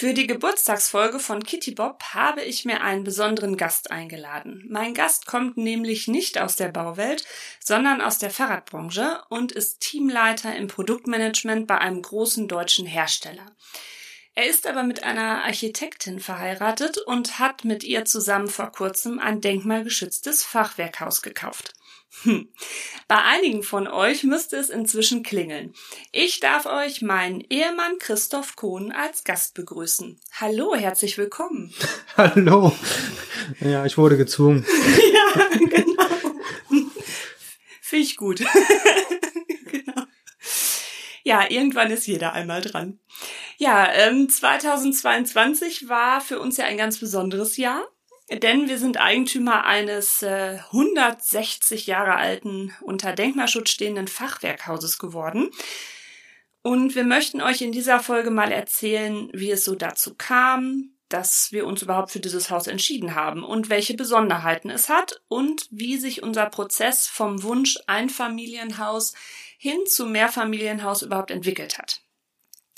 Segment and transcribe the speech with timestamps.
[0.00, 4.64] Für die Geburtstagsfolge von Kitty Bob habe ich mir einen besonderen Gast eingeladen.
[4.68, 7.24] Mein Gast kommt nämlich nicht aus der Bauwelt,
[7.58, 13.50] sondern aus der Fahrradbranche und ist Teamleiter im Produktmanagement bei einem großen deutschen Hersteller.
[14.36, 19.40] Er ist aber mit einer Architektin verheiratet und hat mit ihr zusammen vor kurzem ein
[19.40, 21.72] denkmalgeschütztes Fachwerkhaus gekauft.
[22.22, 22.48] Hm.
[23.06, 25.74] Bei einigen von euch müsste es inzwischen klingeln.
[26.10, 30.18] Ich darf euch meinen Ehemann Christoph Kohn als Gast begrüßen.
[30.40, 31.72] Hallo, herzlich willkommen.
[32.16, 32.74] Hallo.
[33.60, 34.66] Ja, ich wurde gezwungen.
[35.12, 36.06] ja, genau.
[37.80, 38.38] Finde ich gut.
[39.70, 40.02] genau.
[41.24, 42.98] Ja, irgendwann ist jeder einmal dran.
[43.58, 47.86] Ja, ähm, 2022 war für uns ja ein ganz besonderes Jahr,
[48.30, 55.50] denn wir sind Eigentümer eines äh, 160 Jahre alten, unter Denkmalschutz stehenden Fachwerkhauses geworden.
[56.62, 61.52] Und wir möchten euch in dieser Folge mal erzählen, wie es so dazu kam, dass
[61.52, 65.96] wir uns überhaupt für dieses Haus entschieden haben und welche Besonderheiten es hat und wie
[65.96, 69.14] sich unser Prozess vom Wunsch Einfamilienhaus
[69.56, 72.02] hin zu Mehrfamilienhaus überhaupt entwickelt hat.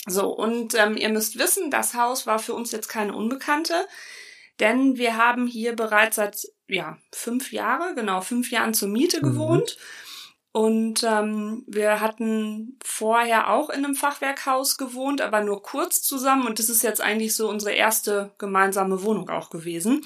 [0.06, 3.86] So, und ähm, ihr müsst wissen, das Haus war für uns jetzt keine Unbekannte,
[4.60, 9.30] denn wir haben hier bereits seit ja, fünf Jahre, genau, fünf Jahren zur Miete mhm.
[9.30, 9.76] gewohnt.
[10.52, 16.48] Und ähm, wir hatten vorher auch in einem Fachwerkhaus gewohnt, aber nur kurz zusammen.
[16.48, 20.00] Und das ist jetzt eigentlich so unsere erste gemeinsame Wohnung auch gewesen.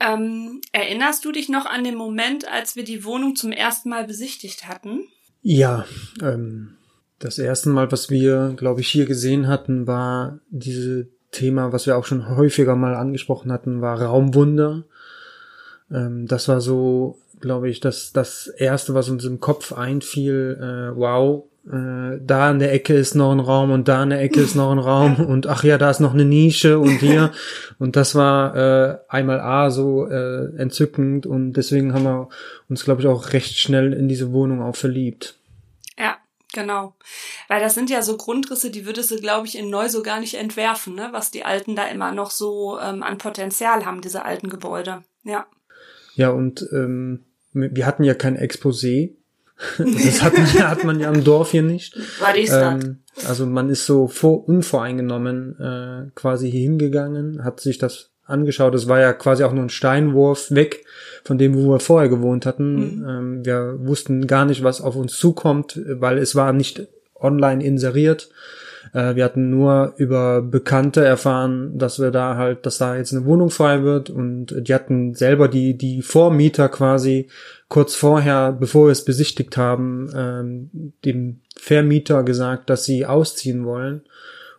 [0.00, 4.04] Ähm, erinnerst du dich noch an den Moment, als wir die Wohnung zum ersten Mal
[4.04, 5.06] besichtigt hatten?
[5.42, 5.86] Ja,
[6.20, 6.76] ähm,
[7.20, 11.96] das erste Mal, was wir, glaube ich, hier gesehen hatten, war diese Thema, was wir
[11.96, 14.84] auch schon häufiger mal angesprochen hatten, war Raumwunder.
[15.92, 20.58] Ähm, das war so, glaube ich, das, das erste, was uns im Kopf einfiel.
[20.58, 24.20] Äh, wow, äh, da in der Ecke ist noch ein Raum und da in der
[24.20, 27.32] Ecke ist noch ein Raum und ach ja, da ist noch eine Nische und hier.
[27.78, 32.28] und das war äh, einmal A so äh, entzückend und deswegen haben wir
[32.68, 35.34] uns, glaube ich, auch recht schnell in diese Wohnung auch verliebt.
[36.56, 36.94] Genau.
[37.48, 40.20] Weil das sind ja so Grundrisse, die würdest du, glaube ich, in neu so gar
[40.20, 41.08] nicht entwerfen, ne?
[41.12, 45.02] was die Alten da immer noch so ähm, an Potenzial haben, diese alten Gebäude.
[45.22, 45.46] Ja.
[46.14, 49.10] Ja, und ähm, wir hatten ja kein Exposé.
[49.78, 51.94] Das hat man, hat man ja im Dorf hier nicht.
[52.20, 57.76] War die ähm, Also man ist so vor, unvoreingenommen äh, quasi hier hingegangen, hat sich
[57.76, 58.74] das angeschaut.
[58.74, 60.84] Es war ja quasi auch nur ein Steinwurf weg
[61.24, 62.74] von dem, wo wir vorher gewohnt hatten.
[62.74, 63.08] Mhm.
[63.08, 68.28] Ähm, wir wussten gar nicht, was auf uns zukommt, weil es war nicht online inseriert.
[68.92, 73.24] Äh, wir hatten nur über Bekannte erfahren, dass wir da halt, dass da jetzt eine
[73.24, 77.28] Wohnung frei wird und die hatten selber die, die Vormieter quasi
[77.68, 84.02] kurz vorher, bevor wir es besichtigt haben, ähm, dem Vermieter gesagt, dass sie ausziehen wollen.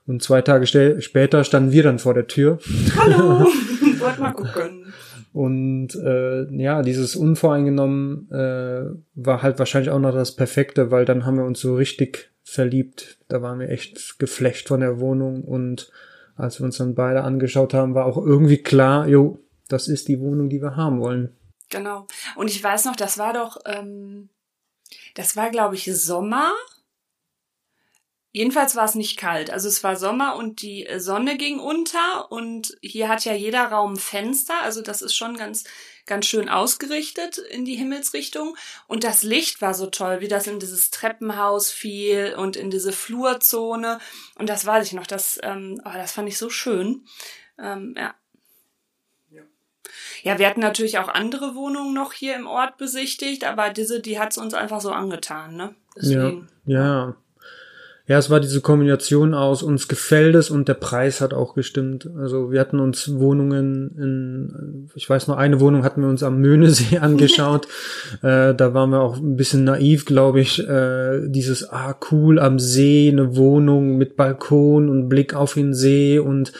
[0.07, 0.66] Und zwei Tage
[1.01, 2.59] später standen wir dann vor der Tür.
[2.95, 3.41] Hallo,
[4.00, 4.94] wollt mal gucken.
[5.34, 8.85] Und äh, ja, dieses Unvoreingenommen äh,
[9.16, 13.18] war halt wahrscheinlich auch noch das Perfekte, weil dann haben wir uns so richtig verliebt.
[13.28, 15.91] Da waren wir echt geflecht von der Wohnung und
[16.38, 20.19] als wir uns dann beide angeschaut haben, war auch irgendwie klar, jo, das ist die
[20.19, 21.35] Wohnung, die wir haben wollen.
[21.69, 22.07] Genau.
[22.35, 24.29] Und ich weiß noch, das war doch, ähm,
[25.16, 26.53] das war, glaube ich, Sommer
[28.37, 29.49] Jedenfalls war es nicht kalt.
[29.49, 33.65] Also es war Sommer und die äh, Sonne ging unter und hier hat ja jeder
[33.65, 34.61] Raum Fenster.
[34.61, 35.63] Also das ist schon ganz,
[36.05, 38.56] ganz schön ausgerichtet in die Himmelsrichtung.
[38.85, 42.91] Und das Licht war so toll, wie das in dieses Treppenhaus fiel und in diese
[42.91, 43.97] Flurzone.
[44.38, 45.07] Und das weiß ich noch.
[45.07, 47.07] Das, ähm, oh, das fand ich so schön.
[47.57, 48.13] Ähm, ja.
[50.21, 54.19] Ja, wir hatten natürlich auch andere Wohnungen noch hier im Ort besichtigt, aber diese, die
[54.19, 55.75] hat es uns einfach so angetan, ne?
[55.95, 56.50] Deswegen.
[56.65, 57.17] Ja, ja.
[58.07, 62.09] Ja, es war diese Kombination aus uns gefällt es und der Preis hat auch gestimmt.
[62.18, 66.39] Also wir hatten uns Wohnungen in, ich weiß noch, eine Wohnung hatten wir uns am
[66.39, 67.68] Möhnesee angeschaut.
[68.21, 70.65] äh, da waren wir auch ein bisschen naiv, glaube ich.
[70.65, 76.18] Äh, dieses, ah, cool, am See, eine Wohnung mit Balkon und Blick auf den See
[76.18, 76.53] und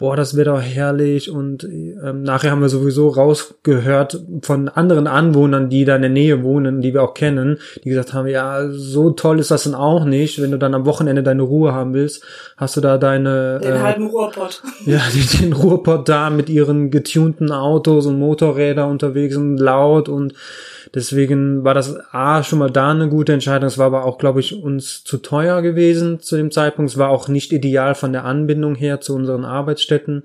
[0.00, 1.30] boah, das wäre doch herrlich.
[1.30, 6.42] Und ähm, nachher haben wir sowieso rausgehört von anderen Anwohnern, die da in der Nähe
[6.42, 10.04] wohnen, die wir auch kennen, die gesagt haben, ja, so toll ist das dann auch
[10.06, 10.40] nicht.
[10.40, 12.24] Wenn du dann am Wochenende deine Ruhe haben willst,
[12.56, 13.60] hast du da deine...
[13.62, 14.62] Den äh, halben Ruhrpott.
[14.86, 15.00] Ja,
[15.40, 20.32] den Ruhrpott da mit ihren getunten Autos und Motorräder unterwegs und laut und
[20.94, 23.68] Deswegen war das A schon mal da eine gute Entscheidung.
[23.68, 26.90] Es war aber auch, glaube ich, uns zu teuer gewesen zu dem Zeitpunkt.
[26.90, 30.24] Es war auch nicht ideal von der Anbindung her zu unseren Arbeitsstätten.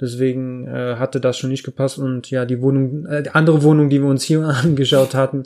[0.00, 1.98] Deswegen äh, hatte das schon nicht gepasst.
[1.98, 5.44] Und ja, die Wohnung, äh, die andere Wohnung, die wir uns hier angeschaut hatten,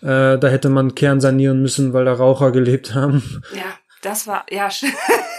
[0.00, 3.42] äh, da hätte man Kern sanieren müssen, weil da Raucher gelebt haben.
[3.54, 4.68] Ja, das war, ja,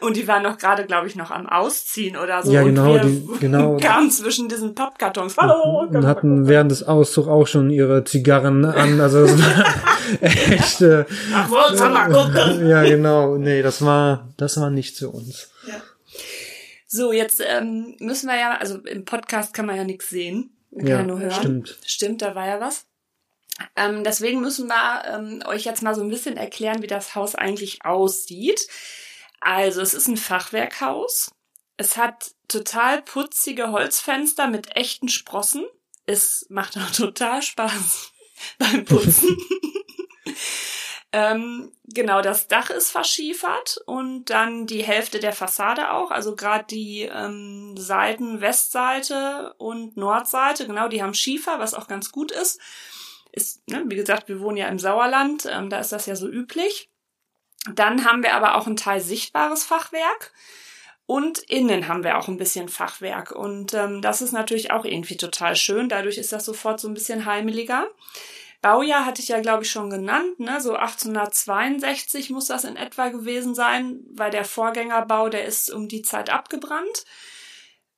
[0.00, 2.52] und die waren noch gerade, glaube ich, noch am Ausziehen oder so.
[2.52, 3.76] Ja, genau, und die, genau.
[3.76, 5.36] kamen zwischen diesen Pappkartons.
[5.36, 5.86] Hallo!
[5.88, 9.00] Und hatten während des Auszugs auch schon ihre Zigarren an.
[9.00, 9.64] Also es war
[10.20, 10.80] echt.
[10.80, 11.04] Äh,
[11.34, 12.68] Ach, gucken?
[12.68, 13.36] ja, genau.
[13.36, 15.50] Nee, das war, das war nicht zu uns.
[15.66, 15.74] Ja.
[16.86, 20.56] So, jetzt ähm, müssen wir ja, also im Podcast kann man ja nichts sehen.
[20.70, 21.32] Man kann Ja, ja nur hören.
[21.32, 21.78] stimmt.
[21.84, 22.86] Stimmt, da war ja was.
[23.74, 27.34] Ähm, deswegen müssen wir ähm, euch jetzt mal so ein bisschen erklären, wie das Haus
[27.34, 28.66] eigentlich aussieht.
[29.40, 31.30] Also, es ist ein Fachwerkhaus.
[31.76, 35.64] Es hat total putzige Holzfenster mit echten Sprossen.
[36.06, 38.12] Es macht auch total Spaß
[38.58, 39.36] beim Putzen.
[41.12, 46.10] ähm, genau, das Dach ist verschiefert und dann die Hälfte der Fassade auch.
[46.10, 52.12] Also gerade die ähm, Seiten Westseite und Nordseite, genau, die haben Schiefer, was auch ganz
[52.12, 52.60] gut ist.
[53.32, 56.26] Ist, ne, wie gesagt, wir wohnen ja im Sauerland, ähm, da ist das ja so
[56.26, 56.90] üblich.
[57.74, 60.32] Dann haben wir aber auch ein Teil sichtbares Fachwerk.
[61.06, 63.30] Und innen haben wir auch ein bisschen Fachwerk.
[63.30, 65.88] Und ähm, das ist natürlich auch irgendwie total schön.
[65.88, 67.86] Dadurch ist das sofort so ein bisschen heimeliger.
[68.60, 70.40] Baujahr hatte ich ja, glaube ich, schon genannt.
[70.40, 70.60] Ne?
[70.60, 76.02] So 1862 muss das in etwa gewesen sein, weil der Vorgängerbau, der ist um die
[76.02, 77.04] Zeit abgebrannt.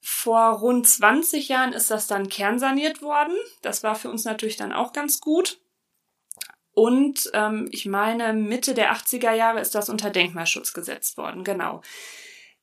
[0.00, 3.36] Vor rund 20 Jahren ist das dann kernsaniert worden.
[3.62, 5.58] Das war für uns natürlich dann auch ganz gut.
[6.78, 11.82] Und ähm, ich meine, Mitte der 80er Jahre ist das unter Denkmalschutz gesetzt worden, genau.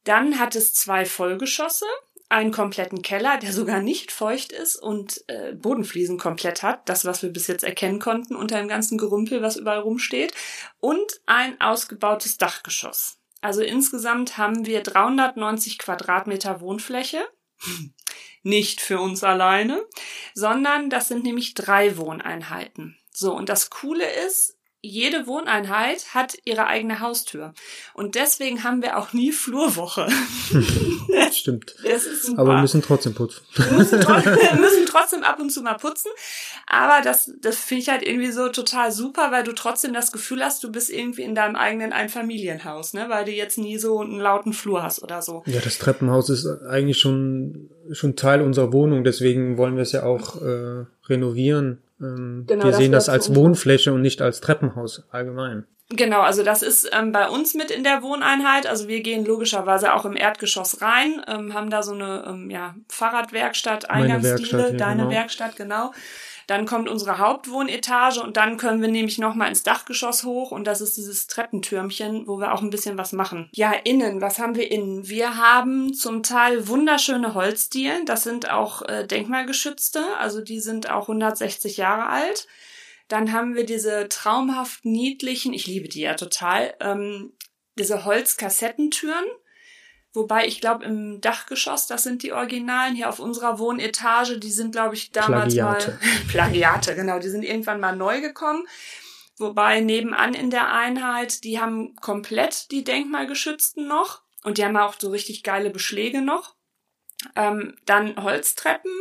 [0.05, 1.85] Dann hat es zwei Vollgeschosse,
[2.29, 7.23] einen kompletten Keller, der sogar nicht feucht ist und äh, Bodenfliesen komplett hat, das, was
[7.23, 10.33] wir bis jetzt erkennen konnten unter dem ganzen Gerümpel, was überall rumsteht,
[10.79, 13.17] und ein ausgebautes Dachgeschoss.
[13.41, 17.27] Also insgesamt haben wir 390 Quadratmeter Wohnfläche.
[18.43, 19.83] Nicht für uns alleine,
[20.33, 22.97] sondern das sind nämlich drei Wohneinheiten.
[23.15, 27.53] So, und das Coole ist, jede Wohneinheit hat ihre eigene Haustür.
[27.93, 30.07] Und deswegen haben wir auch nie Flurwoche.
[31.31, 31.71] Stimmt.
[31.83, 32.41] Ist super.
[32.41, 33.41] Aber wir müssen trotzdem putzen.
[33.55, 36.11] Wir müssen, trotzdem, müssen trotzdem ab und zu mal putzen.
[36.67, 40.43] Aber das, das finde ich halt irgendwie so total super, weil du trotzdem das Gefühl
[40.43, 43.07] hast, du bist irgendwie in deinem eigenen Einfamilienhaus, ne?
[43.09, 45.41] Weil du jetzt nie so einen lauten Flur hast oder so.
[45.47, 50.03] Ja, das Treppenhaus ist eigentlich schon, schon Teil unserer Wohnung, deswegen wollen wir es ja
[50.03, 51.79] auch äh, renovieren.
[52.01, 53.35] Ähm, Genau, wir sehen das als.
[53.35, 55.65] Wohnfläche und nicht als Treppenhaus allgemein.
[55.89, 58.65] Genau, also das ist ähm, bei uns mit in der Wohneinheit.
[58.65, 62.75] Also wir gehen logischerweise auch im Erdgeschoss rein, ähm, haben da so eine ähm, ja,
[62.89, 65.13] Fahrradwerkstatt, Eingangsdiele, Werkstatt, ja, deine genau.
[65.13, 65.91] Werkstatt, genau.
[66.47, 70.81] Dann kommt unsere Hauptwohnetage und dann können wir nämlich nochmal ins Dachgeschoss hoch und das
[70.81, 73.49] ist dieses Treppentürmchen, wo wir auch ein bisschen was machen.
[73.53, 75.07] Ja, innen, was haben wir innen?
[75.07, 81.03] Wir haben zum Teil wunderschöne Holzdielen, das sind auch äh, denkmalgeschützte, also die sind auch
[81.03, 82.47] 160 Jahre alt.
[83.07, 87.33] Dann haben wir diese traumhaft niedlichen, ich liebe die ja total, ähm,
[87.77, 89.25] diese Holzkassettentüren.
[90.15, 94.71] Wobei ich glaube, im Dachgeschoss, das sind die Originalen, hier auf unserer Wohnetage, die sind,
[94.71, 95.91] glaube ich, damals Plagiate.
[95.91, 95.99] mal.
[96.29, 98.65] Plagiate, genau, die sind irgendwann mal neu gekommen.
[99.37, 104.95] Wobei nebenan in der Einheit, die haben komplett die denkmalgeschützten noch und die haben auch
[104.97, 106.55] so richtig geile Beschläge noch.
[107.35, 108.91] Ähm, dann Holztreppen.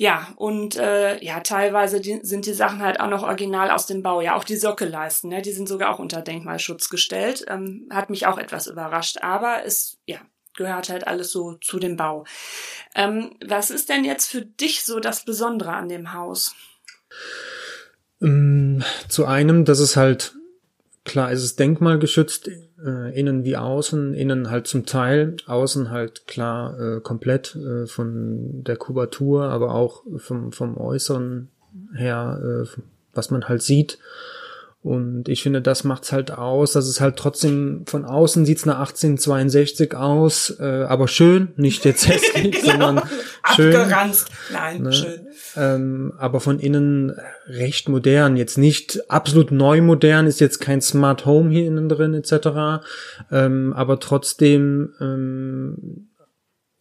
[0.00, 4.04] Ja, und äh, ja, teilweise die, sind die Sachen halt auch noch original aus dem
[4.04, 4.20] Bau.
[4.20, 7.44] Ja, auch die Sockelleisten, ne, die sind sogar auch unter Denkmalschutz gestellt.
[7.48, 10.18] Ähm, hat mich auch etwas überrascht, aber es ja
[10.54, 12.24] gehört halt alles so zu dem Bau.
[12.94, 16.54] Ähm, was ist denn jetzt für dich so das Besondere an dem Haus?
[18.22, 20.36] Ähm, zu einem, dass es halt,
[21.04, 22.48] klar, es ist denkmalgeschützt,
[22.84, 28.64] äh, innen wie außen, innen halt zum Teil, außen halt klar äh, komplett äh, von
[28.64, 31.48] der Kubatur, aber auch vom, vom Äußeren
[31.94, 32.80] her, äh,
[33.14, 33.98] was man halt sieht.
[34.80, 38.78] Und ich finde, das macht's halt aus, dass es halt trotzdem von außen sieht's nach
[38.78, 43.02] 1862 aus, äh, aber schön, nicht jetzt hässlich, sondern
[43.56, 43.74] schön.
[43.74, 44.28] Abgeranzt.
[44.52, 44.92] Nein, Ne?
[44.92, 45.27] schön.
[45.58, 47.12] Ähm, aber von innen
[47.48, 48.36] recht modern.
[48.36, 52.82] Jetzt nicht absolut neu modern, ist jetzt kein Smart Home hier innen drin etc.
[53.32, 56.08] Ähm, aber trotzdem ähm,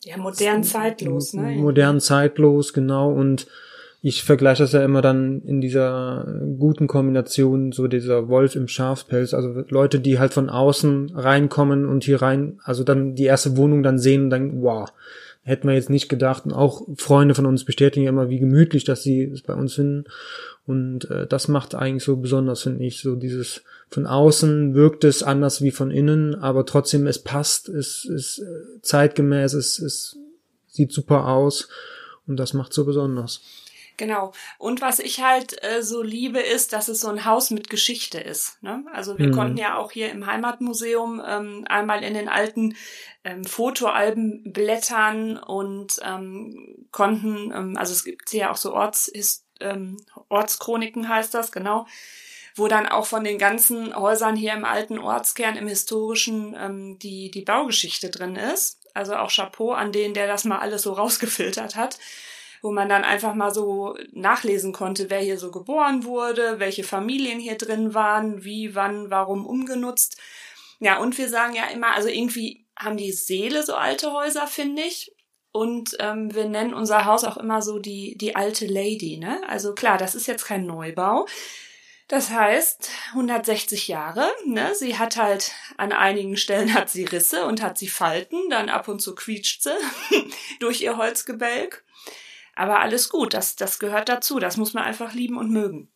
[0.02, 1.56] Ja, modern zeitlos, ne?
[1.56, 3.12] Modern zeitlos, genau.
[3.12, 3.48] Und
[4.02, 6.26] ich vergleiche das ja immer dann in dieser
[6.60, 12.04] guten Kombination, so dieser Wolf im Schafpelz, also Leute, die halt von außen reinkommen und
[12.04, 14.88] hier rein, also dann die erste Wohnung dann sehen und dann, wow,
[15.48, 16.46] hätten wir jetzt nicht gedacht.
[16.46, 19.76] Und auch Freunde von uns bestätigen ja immer, wie gemütlich, dass sie es bei uns
[19.76, 20.04] finden.
[20.66, 25.24] Und äh, das macht eigentlich so besonders, finde ich, so dieses von außen wirkt es
[25.24, 30.18] anders wie von innen, aber trotzdem es passt, es ist äh, zeitgemäß, es, es
[30.68, 31.70] sieht super aus
[32.28, 33.40] und das macht so besonders.
[33.98, 34.32] Genau.
[34.60, 38.20] Und was ich halt äh, so liebe, ist, dass es so ein Haus mit Geschichte
[38.20, 38.62] ist.
[38.62, 38.86] Ne?
[38.94, 39.32] Also wir mhm.
[39.32, 42.76] konnten ja auch hier im Heimatmuseum ähm, einmal in den alten
[43.24, 49.12] ähm, Fotoalben blättern und ähm, konnten, ähm, also es gibt ja auch so Orts,
[49.60, 49.98] ähm,
[50.30, 51.88] Ortschroniken heißt das, genau,
[52.56, 57.32] wo dann auch von den ganzen Häusern hier im alten Ortskern, im historischen, ähm, die,
[57.32, 58.80] die Baugeschichte drin ist.
[58.94, 61.98] Also auch Chapeau an den, der das mal alles so rausgefiltert hat
[62.62, 67.40] wo man dann einfach mal so nachlesen konnte, wer hier so geboren wurde, welche Familien
[67.40, 70.18] hier drin waren, wie, wann, warum umgenutzt.
[70.80, 74.84] Ja, und wir sagen ja immer, also irgendwie haben die Seele so alte Häuser, finde
[74.84, 75.14] ich.
[75.52, 79.42] Und ähm, wir nennen unser Haus auch immer so die, die alte Lady, ne?
[79.48, 81.26] Also klar, das ist jetzt kein Neubau.
[82.08, 84.76] Das heißt, 160 Jahre, ne?
[84.76, 88.88] Sie hat halt an einigen Stellen hat sie Risse und hat sie Falten, dann ab
[88.88, 89.76] und zu quietscht sie
[90.60, 91.84] durch ihr Holzgebälk.
[92.58, 95.92] Aber alles gut, das, das gehört dazu, das muss man einfach lieben und mögen.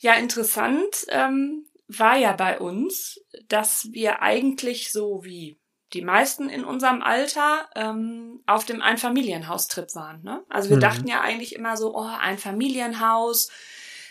[0.00, 5.58] Ja, interessant ähm, war ja bei uns, dass wir eigentlich so wie
[5.92, 10.22] die meisten in unserem Alter ähm, auf dem Einfamilienhaustrip waren.
[10.22, 10.44] Ne?
[10.48, 10.82] Also wir mhm.
[10.82, 13.50] dachten ja eigentlich immer so, oh, ein Familienhaus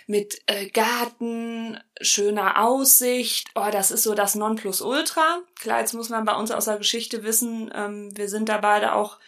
[0.08, 5.40] mit äh, Garten, schöner Aussicht, oh, das ist so das Nonplusultra.
[5.60, 8.94] Klar, jetzt muss man bei uns aus der Geschichte wissen, ähm, wir sind da beide
[8.94, 9.20] auch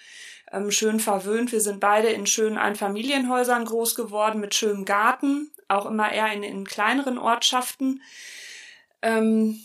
[0.52, 1.52] ähm, schön verwöhnt.
[1.52, 6.44] Wir sind beide in schönen Einfamilienhäusern groß geworden mit schönem Garten, auch immer eher in,
[6.44, 8.02] in kleineren Ortschaften.
[9.02, 9.60] Ähm,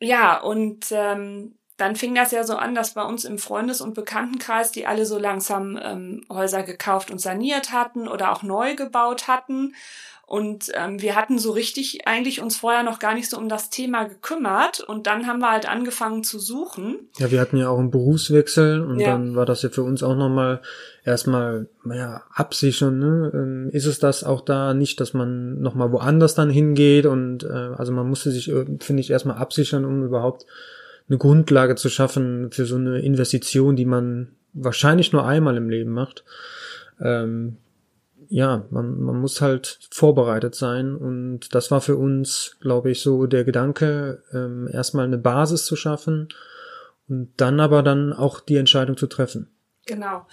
[0.00, 3.94] ja, und ähm, dann fing das ja so an, dass bei uns im Freundes- und
[3.94, 9.28] Bekanntenkreis, die alle so langsam ähm, Häuser gekauft und saniert hatten oder auch neu gebaut
[9.28, 9.74] hatten.
[10.28, 13.70] Und ähm, wir hatten so richtig eigentlich uns vorher noch gar nicht so um das
[13.70, 14.80] Thema gekümmert.
[14.80, 16.98] Und dann haben wir halt angefangen zu suchen.
[17.16, 19.12] Ja, wir hatten ja auch einen Berufswechsel und ja.
[19.12, 20.60] dann war das ja für uns auch nochmal
[21.02, 22.98] erstmal, naja, absichern.
[22.98, 23.30] Ne?
[23.32, 27.06] Ähm, ist es das auch da nicht, dass man nochmal woanders dann hingeht?
[27.06, 30.44] Und äh, also man musste sich, äh, finde ich, erstmal absichern, um überhaupt
[31.08, 35.92] eine Grundlage zu schaffen für so eine Investition, die man wahrscheinlich nur einmal im Leben
[35.92, 36.24] macht.
[37.00, 37.56] Ähm,
[38.28, 43.26] ja, man, man muss halt vorbereitet sein und das war für uns, glaube ich, so
[43.26, 46.28] der Gedanke, ähm, erstmal eine Basis zu schaffen
[47.08, 49.50] und dann aber dann auch die Entscheidung zu treffen.
[49.86, 50.26] Genau.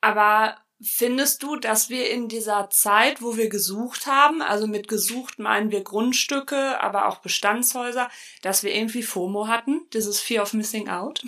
[0.00, 5.38] Aber findest du, dass wir in dieser Zeit, wo wir gesucht haben, also mit gesucht
[5.38, 8.10] meinen wir Grundstücke, aber auch Bestandshäuser,
[8.42, 11.24] dass wir irgendwie FOMO hatten, dieses Fear of Missing Out?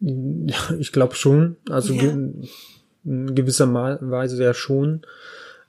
[0.00, 1.56] Ja, ich glaube schon.
[1.68, 2.16] Also ja
[3.04, 5.02] in gewisser Weise ja schon.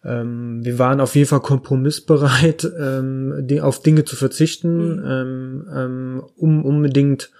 [0.04, 5.04] Ähm, wir waren auf jeden Fall kompromissbereit, ähm, auf Dinge zu verzichten, mhm.
[5.06, 7.32] ähm, ähm, um unbedingt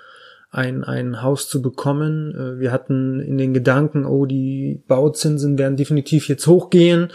[0.56, 2.34] ein, ein Haus zu bekommen.
[2.34, 7.10] Äh, wir hatten in den Gedanken, oh, die Bauzinsen werden definitiv jetzt hochgehen.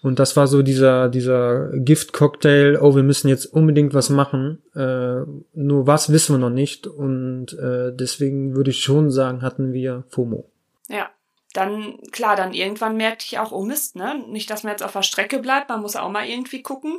[0.00, 4.62] Und das war so dieser, dieser Giftcocktail, oh, wir müssen jetzt unbedingt was machen.
[4.74, 5.22] Äh,
[5.54, 6.86] nur was wissen wir noch nicht.
[6.86, 10.48] Und äh, deswegen würde ich schon sagen, hatten wir FOMO.
[10.88, 11.08] Ja,
[11.54, 14.22] dann, klar, dann irgendwann merkte ich auch, oh Mist, ne?
[14.26, 16.98] Nicht, dass man jetzt auf der Strecke bleibt, man muss auch mal irgendwie gucken.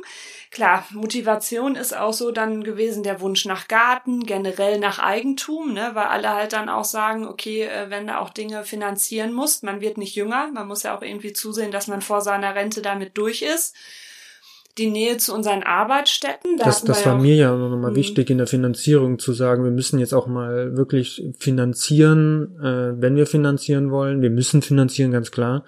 [0.50, 5.90] Klar, Motivation ist auch so dann gewesen der Wunsch nach Garten, generell nach Eigentum, ne?
[5.92, 9.82] Weil alle halt dann auch sagen, okay, äh, wenn du auch Dinge finanzieren musst, man
[9.82, 13.18] wird nicht jünger, man muss ja auch irgendwie zusehen, dass man vor seiner Rente damit
[13.18, 13.76] durch ist
[14.78, 16.58] die Nähe zu unseren Arbeitsstätten.
[16.58, 17.96] Da das das war ja mir ja auch nochmal mhm.
[17.96, 23.16] wichtig in der Finanzierung zu sagen, wir müssen jetzt auch mal wirklich finanzieren, äh, wenn
[23.16, 24.20] wir finanzieren wollen.
[24.20, 25.64] Wir müssen finanzieren, ganz klar.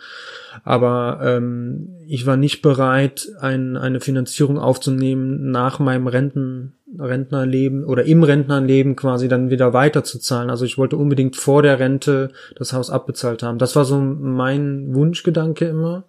[0.65, 8.05] Aber ähm, ich war nicht bereit, ein, eine Finanzierung aufzunehmen nach meinem Renten, Rentnerleben oder
[8.05, 10.51] im Rentnerleben quasi dann wieder weiterzuzahlen.
[10.51, 13.59] Also ich wollte unbedingt vor der Rente das Haus abbezahlt haben.
[13.59, 16.05] Das war so mein Wunschgedanke immer.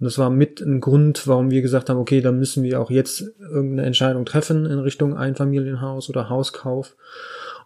[0.00, 2.90] Und das war mit ein Grund, warum wir gesagt haben, okay, dann müssen wir auch
[2.90, 6.96] jetzt irgendeine Entscheidung treffen in Richtung Einfamilienhaus oder Hauskauf.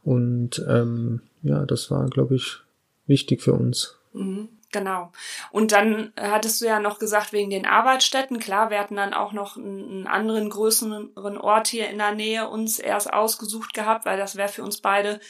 [0.02, 2.58] Und ähm, ja, das war, glaube ich,
[3.06, 3.96] wichtig für uns.
[4.12, 4.48] Mhm.
[4.72, 5.12] Genau.
[5.52, 9.32] Und dann hattest du ja noch gesagt, wegen den Arbeitsstätten, klar, wir hatten dann auch
[9.32, 14.34] noch einen anderen größeren Ort hier in der Nähe uns erst ausgesucht gehabt, weil das
[14.34, 15.20] wäre für uns beide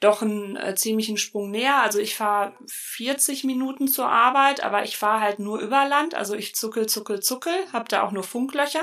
[0.00, 1.82] doch einen äh, ziemlichen Sprung näher.
[1.82, 6.14] Also ich fahre 40 Minuten zur Arbeit, aber ich fahre halt nur über Land.
[6.14, 8.82] Also ich zuckel, zuckel, zuckel, hab da auch nur Funklöcher.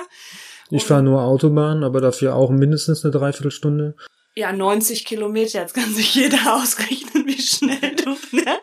[0.72, 3.95] Ich fahre nur Autobahn, aber dafür auch mindestens eine Dreiviertelstunde.
[4.38, 8.57] Ja, 90 Kilometer, jetzt kann sich jeder ausrechnen, wie schnell du, ne?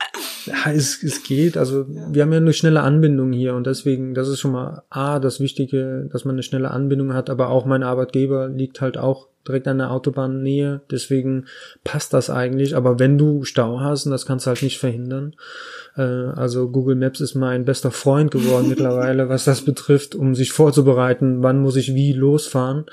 [0.45, 1.57] Ja, es, es geht.
[1.57, 5.19] Also wir haben ja eine schnelle Anbindung hier und deswegen, das ist schon mal A,
[5.19, 9.29] das Wichtige, dass man eine schnelle Anbindung hat, aber auch mein Arbeitgeber liegt halt auch
[9.47, 11.47] direkt an der Autobahnnähe, deswegen
[11.85, 12.77] passt das eigentlich.
[12.77, 15.35] Aber wenn du Stau hast, und das kannst du halt nicht verhindern,
[15.97, 20.53] äh, also Google Maps ist mein bester Freund geworden mittlerweile, was das betrifft, um sich
[20.53, 22.85] vorzubereiten, wann muss ich wie losfahren.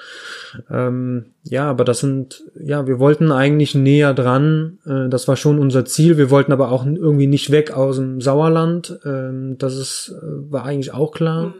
[0.69, 5.59] Ähm, ja, aber das sind, ja, wir wollten eigentlich näher dran, äh, das war schon
[5.59, 6.17] unser Ziel.
[6.17, 10.65] Wir wollten aber auch irgendwie nicht weg aus dem Sauerland, ähm, das ist, äh, war
[10.65, 11.47] eigentlich auch klar.
[11.47, 11.53] Mhm.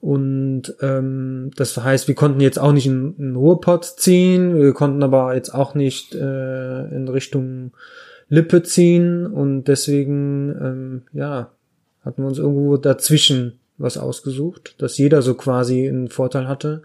[0.00, 5.02] Und ähm, das heißt, wir konnten jetzt auch nicht in, in Ruhrpott ziehen, wir konnten
[5.02, 7.72] aber jetzt auch nicht äh, in Richtung
[8.28, 11.50] Lippe ziehen und deswegen, ähm, ja,
[12.02, 16.82] hatten wir uns irgendwo dazwischen was ausgesucht, dass jeder so quasi einen Vorteil hatte.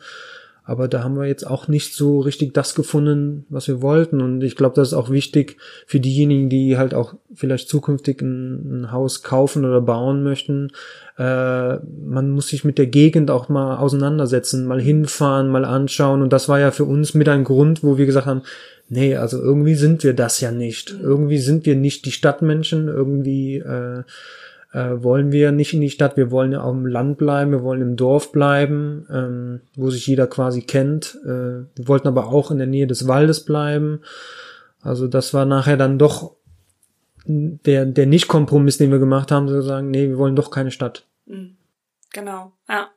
[0.68, 4.20] Aber da haben wir jetzt auch nicht so richtig das gefunden, was wir wollten.
[4.20, 8.82] Und ich glaube, das ist auch wichtig für diejenigen, die halt auch vielleicht zukünftig ein,
[8.82, 10.72] ein Haus kaufen oder bauen möchten.
[11.20, 16.24] Äh, man muss sich mit der Gegend auch mal auseinandersetzen, mal hinfahren, mal anschauen.
[16.24, 18.42] Und das war ja für uns mit ein Grund, wo wir gesagt haben,
[18.90, 20.96] nee, also irgendwie sind wir das ja nicht.
[21.00, 24.02] Irgendwie sind wir nicht die Stadtmenschen, irgendwie äh,
[24.76, 27.64] äh, wollen wir nicht in die Stadt, wir wollen ja auf dem Land bleiben, wir
[27.64, 31.18] wollen im Dorf bleiben, ähm, wo sich jeder quasi kennt.
[31.24, 34.02] Äh, wir wollten aber auch in der Nähe des Waldes bleiben.
[34.82, 36.36] Also das war nachher dann doch
[37.26, 41.08] der, der Nicht-Kompromiss, den wir gemacht haben, zu sagen, nee, wir wollen doch keine Stadt.
[41.26, 41.56] Mhm.
[42.12, 42.90] Genau, ja.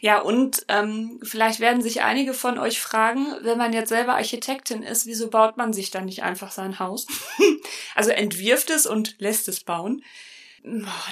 [0.00, 4.82] Ja, und ähm, vielleicht werden sich einige von euch fragen, wenn man jetzt selber Architektin
[4.82, 7.06] ist, wieso baut man sich dann nicht einfach sein Haus?
[7.94, 10.02] also entwirft es und lässt es bauen.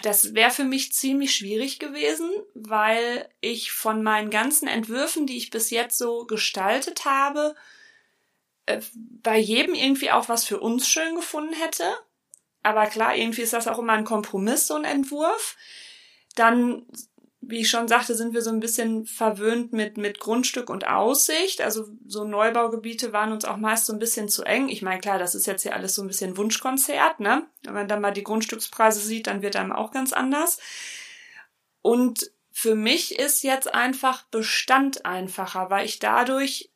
[0.02, 5.50] Das wäre für mich ziemlich schwierig gewesen, weil ich von meinen ganzen Entwürfen, die ich
[5.50, 7.56] bis jetzt so gestaltet habe,
[8.66, 11.84] äh, bei jedem irgendwie auch was für uns schön gefunden hätte.
[12.62, 15.56] Aber klar, irgendwie ist das auch immer ein Kompromiss, so ein Entwurf.
[16.36, 16.86] Dann
[17.50, 21.60] wie ich schon sagte, sind wir so ein bisschen verwöhnt mit, mit Grundstück und Aussicht.
[21.60, 24.68] Also so Neubaugebiete waren uns auch meist so ein bisschen zu eng.
[24.68, 27.46] Ich meine, klar, das ist jetzt hier alles so ein bisschen Wunschkonzert, ne?
[27.64, 30.58] Wenn man dann mal die Grundstückspreise sieht, dann wird einem auch ganz anders.
[31.82, 36.70] Und für mich ist jetzt einfach Bestand einfacher, weil ich dadurch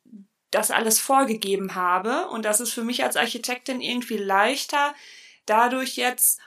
[0.51, 2.27] das alles vorgegeben habe.
[2.29, 4.95] Und das ist für mich als Architektin irgendwie leichter,
[5.45, 6.39] dadurch jetzt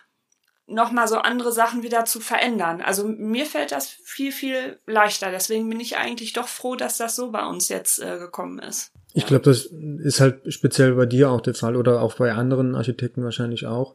[0.68, 2.80] nochmal so andere Sachen wieder zu verändern.
[2.80, 5.30] Also mir fällt das viel, viel leichter.
[5.30, 8.92] Deswegen bin ich eigentlich doch froh, dass das so bei uns jetzt äh, gekommen ist.
[9.14, 9.70] Ich glaube, das
[10.02, 13.94] ist halt speziell bei dir auch der Fall oder auch bei anderen Architekten wahrscheinlich auch.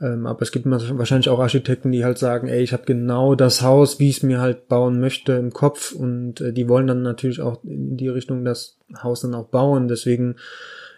[0.00, 3.60] Ähm, aber es gibt wahrscheinlich auch Architekten, die halt sagen, ey, ich habe genau das
[3.60, 7.02] Haus, wie ich es mir halt bauen möchte im Kopf und äh, die wollen dann
[7.02, 9.88] natürlich auch in die Richtung das Haus dann auch bauen.
[9.88, 10.36] Deswegen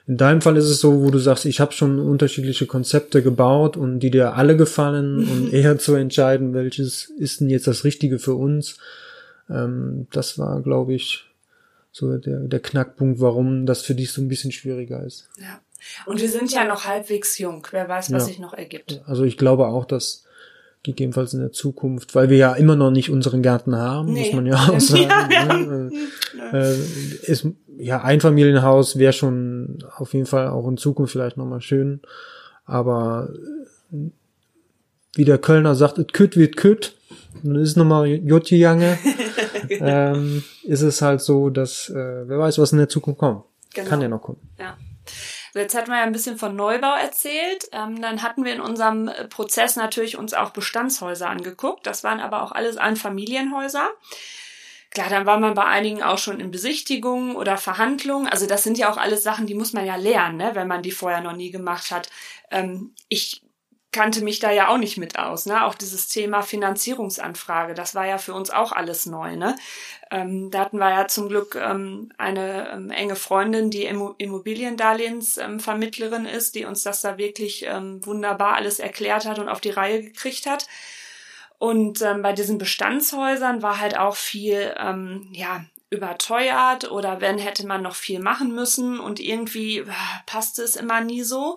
[0.06, 3.76] in deinem Fall ist es so, wo du sagst, ich habe schon unterschiedliche Konzepte gebaut
[3.76, 8.18] und die dir alle gefallen und eher zu entscheiden, welches ist denn jetzt das Richtige
[8.18, 8.78] für uns.
[9.48, 11.26] Ähm, das war, glaube ich,
[11.92, 15.28] so der, der Knackpunkt, warum das für dich so ein bisschen schwieriger ist.
[15.38, 15.60] Ja.
[16.06, 17.66] Und wir sind ja noch halbwegs jung.
[17.70, 18.28] Wer weiß, was ja.
[18.28, 19.02] sich noch ergibt.
[19.06, 20.24] Also ich glaube auch, dass
[20.82, 24.24] gegebenenfalls in der Zukunft, weil wir ja immer noch nicht unseren Garten haben, nee.
[24.24, 25.30] muss man ja auch sagen.
[25.30, 25.90] Ja, ne?
[26.52, 27.46] äh, ist,
[27.78, 32.00] ja, Einfamilienhaus wäre schon auf jeden Fall auch in Zukunft vielleicht nochmal schön,
[32.64, 33.28] aber
[35.14, 36.96] wie der Kölner sagt, it kütt wird kütt,
[37.42, 38.98] dann ist nochmal Jotti Jange,
[39.68, 43.44] ähm, ist es halt so, dass äh, wer weiß, was in der Zukunft kommt.
[43.74, 43.88] Genau.
[43.88, 44.40] Kann ja noch kommen.
[44.58, 44.76] Ja.
[45.54, 47.68] Jetzt hatten wir ja ein bisschen von Neubau erzählt.
[47.72, 51.86] Ähm, dann hatten wir in unserem Prozess natürlich uns auch Bestandshäuser angeguckt.
[51.86, 53.90] Das waren aber auch alles Einfamilienhäuser.
[54.92, 58.28] Klar, dann war man bei einigen auch schon in Besichtigungen oder Verhandlungen.
[58.28, 60.82] Also das sind ja auch alles Sachen, die muss man ja lernen, ne, wenn man
[60.82, 62.10] die vorher noch nie gemacht hat.
[62.50, 63.40] Ähm, ich
[63.92, 65.44] kannte mich da ja auch nicht mit aus.
[65.46, 65.64] Ne?
[65.64, 69.36] Auch dieses Thema Finanzierungsanfrage, das war ja für uns auch alles neu.
[69.36, 69.54] Ne?
[70.10, 76.54] Ähm, da hatten wir ja zum Glück ähm, eine ähm, enge Freundin, die Immobiliendarlehensvermittlerin ist,
[76.54, 80.46] die uns das da wirklich ähm, wunderbar alles erklärt hat und auf die Reihe gekriegt
[80.46, 80.66] hat.
[81.62, 87.68] Und ähm, bei diesen Bestandshäusern war halt auch viel, ähm, ja, überteuert oder wenn hätte
[87.68, 89.86] man noch viel machen müssen und irgendwie äh,
[90.26, 91.56] passte es immer nie so.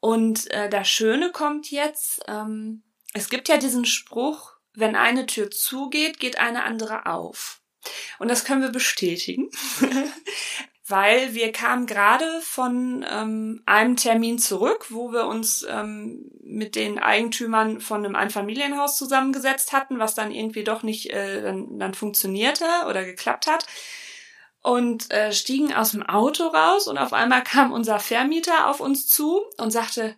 [0.00, 2.82] Und äh, das Schöne kommt jetzt, ähm,
[3.14, 7.62] es gibt ja diesen Spruch, wenn eine Tür zugeht, geht eine andere auf.
[8.18, 9.48] Und das können wir bestätigen,
[10.90, 16.98] weil wir kamen gerade von ähm, einem Termin zurück, wo wir uns ähm, mit den
[16.98, 22.64] Eigentümern von einem Einfamilienhaus zusammengesetzt hatten, was dann irgendwie doch nicht äh, dann, dann funktionierte
[22.88, 23.66] oder geklappt hat
[24.62, 29.06] und äh, stiegen aus dem Auto raus und auf einmal kam unser Vermieter auf uns
[29.08, 30.16] zu und sagte,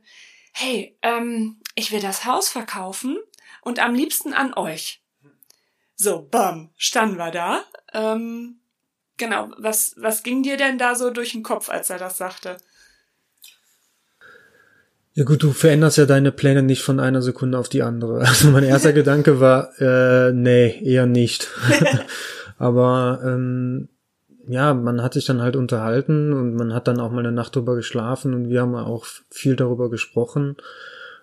[0.53, 3.19] hey, ähm, ich will das Haus verkaufen
[3.63, 5.03] und am liebsten an euch.
[5.95, 7.65] So, bam, standen wir da.
[7.93, 8.62] Ähm,
[9.23, 12.57] genau, was, was ging dir denn da so durch den Kopf, als er das sagte?
[15.15, 18.21] Ja gut, du veränderst ja deine Pläne nicht von einer Sekunde auf die andere.
[18.27, 21.49] Also mein erster Gedanke war, äh, nee, eher nicht.
[22.59, 23.89] Aber ähm,
[24.49, 27.55] ja, man hat sich dann halt unterhalten und man hat dann auch mal eine Nacht
[27.55, 30.57] drüber geschlafen und wir haben auch viel darüber gesprochen.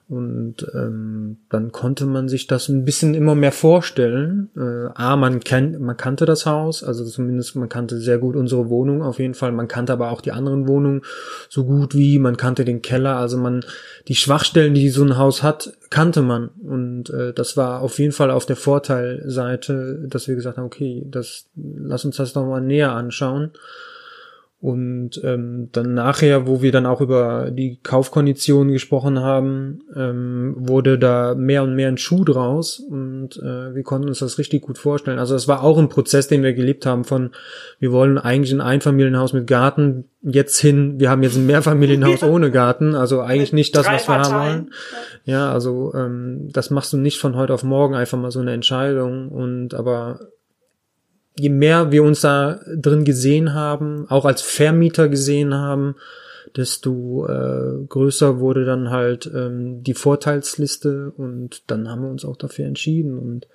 [0.10, 4.50] Und ähm, dann konnte man sich das ein bisschen immer mehr vorstellen.
[4.58, 8.70] Äh, A, man kennt, man kannte das Haus, also zumindest man kannte sehr gut unsere
[8.70, 9.52] Wohnung auf jeden Fall.
[9.52, 11.04] Man kannte aber auch die anderen Wohnungen
[11.48, 13.18] so gut wie, man kannte den Keller.
[13.18, 13.64] Also man,
[14.08, 16.48] die Schwachstellen, die so ein Haus hat, kannte man.
[16.48, 21.06] Und äh, das war auf jeden Fall auf der Vorteilseite, dass wir gesagt haben, okay,
[21.06, 23.52] das, lass uns das doch mal näher anschauen.
[24.62, 31.00] Und ähm, dann nachher, wo wir dann auch über die Kaufkonditionen gesprochen haben, ähm, wurde
[31.00, 34.78] da mehr und mehr ein Schuh draus und äh, wir konnten uns das richtig gut
[34.78, 35.18] vorstellen.
[35.18, 37.30] Also es war auch ein Prozess, den wir gelebt haben von,
[37.80, 42.52] wir wollen eigentlich ein Einfamilienhaus mit Garten, jetzt hin, wir haben jetzt ein Mehrfamilienhaus ohne
[42.52, 44.72] Garten, also eigentlich nicht das, was wir haben wollen.
[45.24, 48.52] Ja, also ähm, das machst du nicht von heute auf morgen einfach mal so eine
[48.52, 50.20] Entscheidung und aber
[51.40, 55.96] je mehr wir uns da drin gesehen haben, auch als Vermieter gesehen haben,
[56.56, 62.38] desto äh, größer wurde dann halt ähm, die Vorteilsliste und dann haben wir uns auch
[62.38, 63.48] dafür entschieden und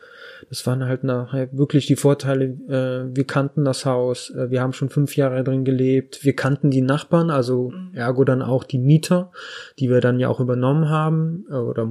[0.49, 2.45] das waren halt nachher wirklich die Vorteile.
[2.69, 6.71] Äh, wir kannten das Haus, äh, wir haben schon fünf Jahre drin gelebt, wir kannten
[6.71, 7.95] die Nachbarn, also mhm.
[7.95, 9.33] ergo dann auch die Mieter,
[9.79, 11.89] die wir dann ja auch übernommen haben äh, oder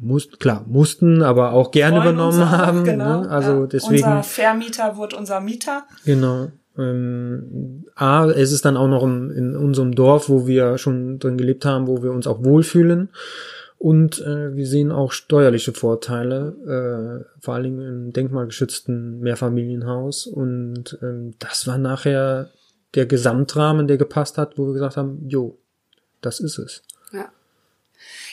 [0.00, 2.84] muss, klar, mussten, aber auch gerne übernommen auch, haben.
[2.84, 3.30] Genau, ne?
[3.30, 3.66] Also ja.
[3.66, 4.04] deswegen.
[4.04, 5.84] Unser Vermieter wurde unser Mieter.
[6.04, 6.48] Genau.
[6.78, 11.36] Ähm, A, es ist dann auch noch in, in unserem Dorf, wo wir schon drin
[11.36, 13.10] gelebt haben, wo wir uns auch wohlfühlen.
[13.76, 20.26] Und äh, wir sehen auch steuerliche Vorteile, äh, vor allen Dingen im denkmalgeschützten Mehrfamilienhaus.
[20.26, 22.50] Und ähm, das war nachher
[22.94, 25.58] der Gesamtrahmen, der gepasst hat, wo wir gesagt haben, jo,
[26.20, 26.82] das ist es.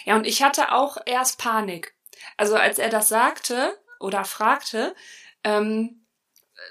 [0.07, 0.15] Ja.
[0.15, 1.93] Und ich hatte auch erst Panik.
[2.37, 4.95] Also als er das sagte oder fragte,
[5.43, 6.05] ähm,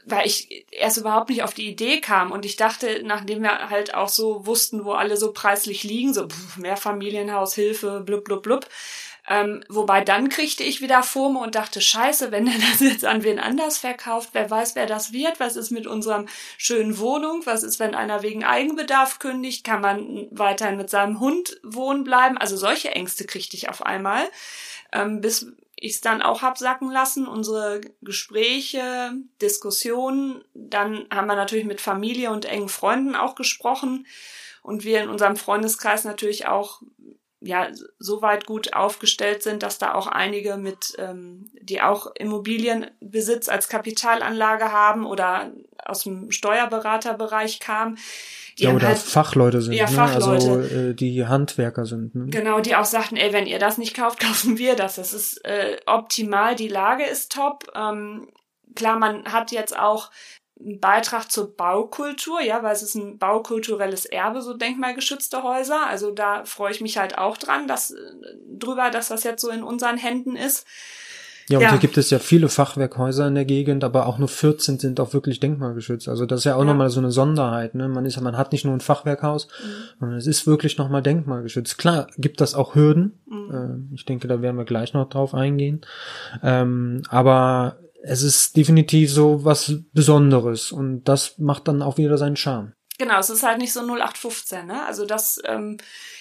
[0.07, 3.95] weil ich erst überhaupt nicht auf die Idee kam und ich dachte, nachdem wir halt
[3.95, 8.67] auch so wussten, wo alle so preislich liegen, so pff, Mehrfamilienhaus, Hilfe, blub, blub, blub,
[9.29, 13.25] ähm, wobei dann kriegte ich wieder Fome und dachte, scheiße, wenn er das jetzt an
[13.25, 16.27] wen anders verkauft, wer weiß, wer das wird, was ist mit unserem
[16.59, 21.61] schönen Wohnung, was ist, wenn einer wegen Eigenbedarf kündigt, kann man weiterhin mit seinem Hund
[21.63, 22.39] wohnen bleiben.
[22.39, 24.25] Also solche Ängste kriegte ich auf einmal,
[24.93, 29.13] ähm, bis ich es dann auch hab sacken lassen, unsere Gespräche,
[29.43, 30.43] Diskussionen.
[30.55, 34.07] Dann haben wir natürlich mit Familie und engen Freunden auch gesprochen
[34.63, 36.81] und wir in unserem Freundeskreis natürlich auch
[37.47, 43.49] ja so weit gut aufgestellt sind, dass da auch einige mit, ähm, die auch Immobilienbesitz
[43.49, 45.53] als Kapitalanlage haben oder
[45.85, 47.99] aus dem Steuerberaterbereich kamen.
[48.59, 49.97] Die ja, oder halt, Fachleute sind, ja, ne?
[49.97, 50.51] Fachleute.
[50.51, 52.15] also äh, die Handwerker sind.
[52.15, 52.27] Ne?
[52.29, 54.97] Genau, die auch sagten, ey, wenn ihr das nicht kauft, kaufen wir das.
[54.97, 57.71] Das ist äh, optimal, die Lage ist top.
[57.75, 58.29] Ähm,
[58.75, 60.11] klar, man hat jetzt auch
[60.59, 65.87] ein Beitrag zur Baukultur, ja, weil es ist ein baukulturelles Erbe, so denkmalgeschützte Häuser.
[65.87, 67.95] Also da freue ich mich halt auch dran, dass
[68.49, 70.67] drüber, dass das jetzt so in unseren Händen ist.
[71.49, 71.71] Ja, und ja.
[71.71, 75.13] hier gibt es ja viele Fachwerkhäuser in der Gegend, aber auch nur 14 sind auch
[75.15, 76.09] wirklich denkmalgeschützt.
[76.09, 76.65] Also das ist ja auch ja.
[76.65, 77.77] nochmal so eine Sonderheit.
[77.77, 77.89] Ne?
[77.89, 80.01] Man ist, man hat nicht nur ein Fachwerkhaus, mhm.
[80.01, 81.79] sondern es ist wirklich nochmal denkmalgeschützt.
[81.79, 83.21] Klar, gibt das auch Hürden.
[83.27, 83.91] Mhm.
[83.93, 85.83] Äh, ich denke, da werden wir gleich noch drauf eingehen.
[86.43, 92.37] Ähm, aber es ist definitiv so was Besonderes und das macht dann auch wieder seinen
[92.37, 92.73] Charme.
[92.99, 94.85] Genau, es ist halt nicht so 0815, ne?
[94.87, 95.77] Also das ähm,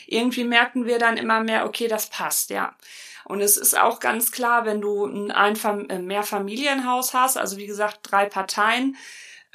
[0.07, 2.75] irgendwie merken wir dann immer mehr, okay, das passt, ja.
[3.23, 7.65] Und es ist auch ganz klar, wenn du ein Einfam äh, Mehrfamilienhaus hast, also wie
[7.65, 8.97] gesagt, drei Parteien,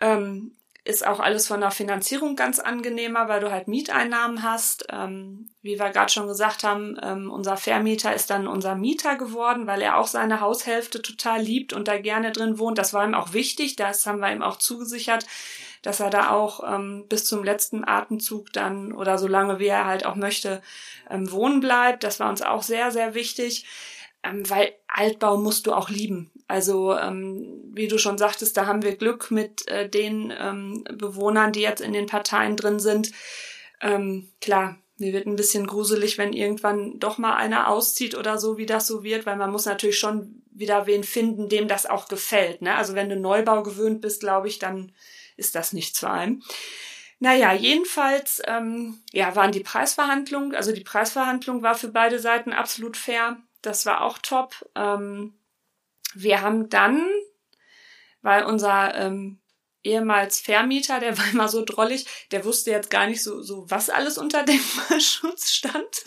[0.01, 0.53] ähm,
[0.85, 4.87] ist auch alles von der Finanzierung ganz angenehmer, weil du halt Mieteinnahmen hast.
[4.90, 9.66] Ähm, wie wir gerade schon gesagt haben, ähm, unser Vermieter ist dann unser Mieter geworden,
[9.66, 12.79] weil er auch seine Haushälfte total liebt und da gerne drin wohnt.
[12.79, 15.27] Das war ihm auch wichtig, das haben wir ihm auch zugesichert,
[15.83, 19.87] dass er da auch ähm, bis zum letzten Atemzug dann oder so lange wie er
[19.87, 20.62] halt auch möchte
[21.11, 22.05] ähm, wohnen bleibt.
[22.05, 23.66] Das war uns auch sehr, sehr wichtig
[24.23, 26.31] ähm, weil Altbau musst du auch lieben.
[26.51, 31.53] Also ähm, wie du schon sagtest, da haben wir Glück mit äh, den ähm, Bewohnern,
[31.53, 33.13] die jetzt in den Parteien drin sind.
[33.81, 38.59] Ähm, klar, mir wird ein bisschen gruselig, wenn irgendwann doch mal einer auszieht oder so,
[38.59, 42.09] wie das so wird, weil man muss natürlich schon wieder wen finden, dem das auch
[42.09, 42.63] gefällt.
[42.63, 42.75] Ne?
[42.75, 44.91] Also wenn du Neubau gewöhnt bist, glaube ich, dann
[45.37, 46.43] ist das nichts für einen.
[47.21, 52.97] Naja, jedenfalls ähm, ja, waren die Preisverhandlungen, also die Preisverhandlung war für beide Seiten absolut
[52.97, 53.37] fair.
[53.63, 54.69] Das war auch top.
[54.75, 55.35] Ähm,
[56.14, 57.07] wir haben dann,
[58.23, 59.40] weil unser ähm,
[59.83, 63.90] ehemals Vermieter, der war immer so drollig, der wusste jetzt gar nicht so, so was
[63.90, 66.05] alles unter Denkmalschutz stand.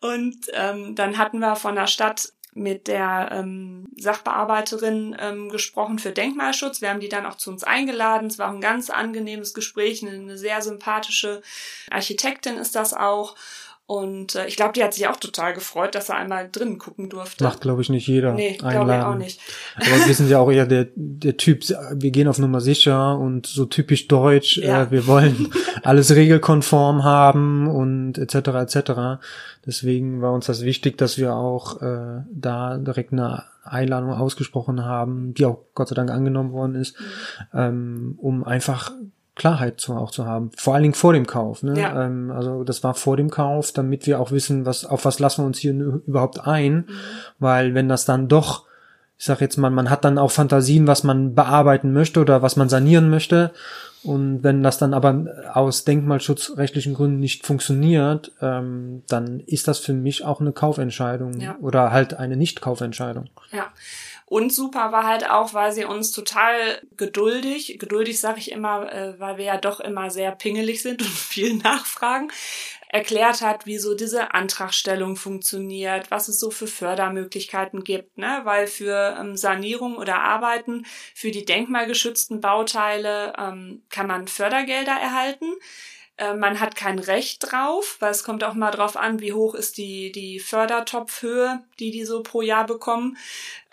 [0.00, 6.12] Und ähm, dann hatten wir von der Stadt mit der ähm, Sachbearbeiterin ähm, gesprochen für
[6.12, 6.80] Denkmalschutz.
[6.80, 8.28] Wir haben die dann auch zu uns eingeladen.
[8.28, 11.42] Es war ein ganz angenehmes Gespräch, eine, eine sehr sympathische
[11.90, 13.36] Architektin ist das auch.
[13.88, 17.08] Und äh, ich glaube, die hat sich auch total gefreut, dass er einmal drinnen gucken
[17.08, 17.44] durfte.
[17.44, 18.32] Macht, glaube ich, nicht jeder.
[18.32, 19.40] Nee, glaube ich auch nicht.
[19.76, 23.46] Aber wir sind ja auch eher der, der Typ, wir gehen auf Nummer sicher und
[23.46, 24.82] so typisch deutsch, ja.
[24.82, 25.52] äh, wir wollen
[25.84, 28.34] alles regelkonform haben und etc.
[28.48, 29.22] etc.
[29.64, 35.32] Deswegen war uns das wichtig, dass wir auch äh, da direkt eine Einladung ausgesprochen haben,
[35.34, 37.58] die auch Gott sei Dank angenommen worden ist, mhm.
[37.58, 38.90] ähm, um einfach
[39.36, 40.50] Klarheit zu, auch zu haben.
[40.56, 41.62] Vor allen Dingen vor dem Kauf.
[41.62, 41.78] Ne?
[41.78, 42.06] Ja.
[42.06, 45.42] Ähm, also das war vor dem Kauf, damit wir auch wissen, was auf was lassen
[45.42, 46.74] wir uns hier überhaupt ein.
[46.74, 46.84] Mhm.
[47.38, 48.64] Weil wenn das dann doch,
[49.18, 52.56] ich sag jetzt mal, man hat dann auch Fantasien, was man bearbeiten möchte oder was
[52.56, 53.52] man sanieren möchte.
[54.02, 59.92] Und wenn das dann aber aus denkmalschutzrechtlichen Gründen nicht funktioniert, ähm, dann ist das für
[59.92, 61.56] mich auch eine Kaufentscheidung ja.
[61.60, 63.26] oder halt eine Nicht-Kaufentscheidung.
[63.52, 63.66] Ja.
[64.28, 69.18] Und super war halt auch, weil sie uns total geduldig, geduldig sage ich immer, äh,
[69.20, 72.32] weil wir ja doch immer sehr pingelig sind und viel nachfragen,
[72.88, 78.40] erklärt hat, wie so diese Antragstellung funktioniert, was es so für Fördermöglichkeiten gibt, ne?
[78.42, 85.52] Weil für ähm, Sanierung oder Arbeiten für die denkmalgeschützten Bauteile ähm, kann man Fördergelder erhalten.
[86.18, 89.54] Äh, man hat kein Recht drauf, weil es kommt auch mal drauf an, wie hoch
[89.54, 93.16] ist die, die Fördertopfhöhe, die die so pro Jahr bekommen.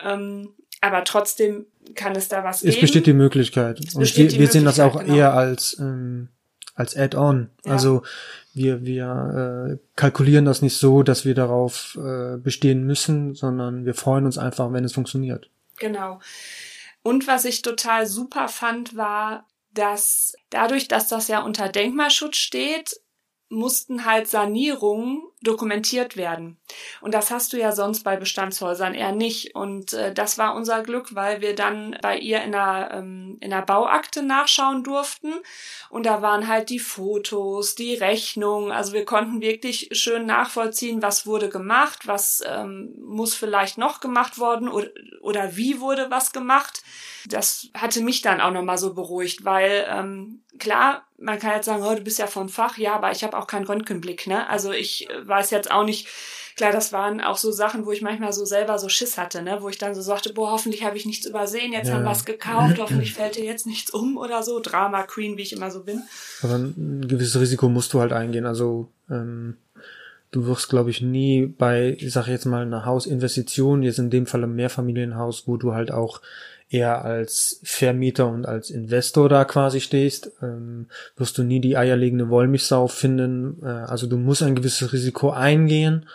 [0.03, 2.73] Ähm, aber trotzdem kann es da was geben.
[2.73, 3.79] Es besteht die Möglichkeit.
[3.79, 5.15] Es Und wir, wir sehen das auch genau.
[5.15, 6.27] eher als, ähm,
[6.75, 7.49] als Add-on.
[7.65, 7.71] Ja.
[7.71, 8.03] Also
[8.53, 13.93] wir, wir äh, kalkulieren das nicht so, dass wir darauf äh, bestehen müssen, sondern wir
[13.93, 15.49] freuen uns einfach, wenn es funktioniert.
[15.79, 16.19] Genau.
[17.01, 22.99] Und was ich total super fand, war, dass dadurch, dass das ja unter Denkmalschutz steht,
[23.53, 26.57] mussten halt Sanierungen dokumentiert werden.
[27.01, 29.55] Und das hast du ja sonst bei Bestandshäusern eher nicht.
[29.55, 33.51] Und äh, das war unser Glück, weil wir dann bei ihr in der, ähm, in
[33.51, 35.33] der Bauakte nachschauen durften.
[35.89, 38.71] Und da waren halt die Fotos, die Rechnung.
[38.71, 44.39] Also wir konnten wirklich schön nachvollziehen, was wurde gemacht, was ähm, muss vielleicht noch gemacht
[44.39, 44.89] worden oder,
[45.21, 46.82] oder wie wurde was gemacht.
[47.27, 51.83] Das hatte mich dann auch nochmal so beruhigt, weil ähm, klar, man kann jetzt sagen,
[51.83, 54.47] oh, du bist ja vom Fach, ja, aber ich habe auch keinen Röntgenblick, ne?
[54.49, 56.07] Also ich äh, weiß jetzt auch nicht,
[56.55, 59.59] klar, das waren auch so Sachen, wo ich manchmal so selber so Schiss hatte, ne?
[59.61, 61.95] Wo ich dann so sagte, boah, hoffentlich habe ich nichts übersehen, jetzt ja.
[61.95, 64.59] haben wir es gekauft, hoffentlich fällt dir jetzt nichts um oder so.
[64.59, 66.03] Drama Queen, wie ich immer so bin.
[66.41, 68.45] Aber ein gewisses Risiko musst du halt eingehen.
[68.45, 69.57] Also ähm,
[70.31, 74.25] du wirst, glaube ich, nie bei, ich sage jetzt mal, einer Hausinvestition, jetzt in dem
[74.25, 76.21] Fall ein Mehrfamilienhaus, wo du halt auch
[76.73, 82.29] eher als Vermieter und als Investor da quasi stehst, ähm, wirst du nie die eierlegende
[82.29, 83.61] Wollmilchsau finden.
[83.63, 86.07] Äh, also du musst ein gewisses Risiko eingehen.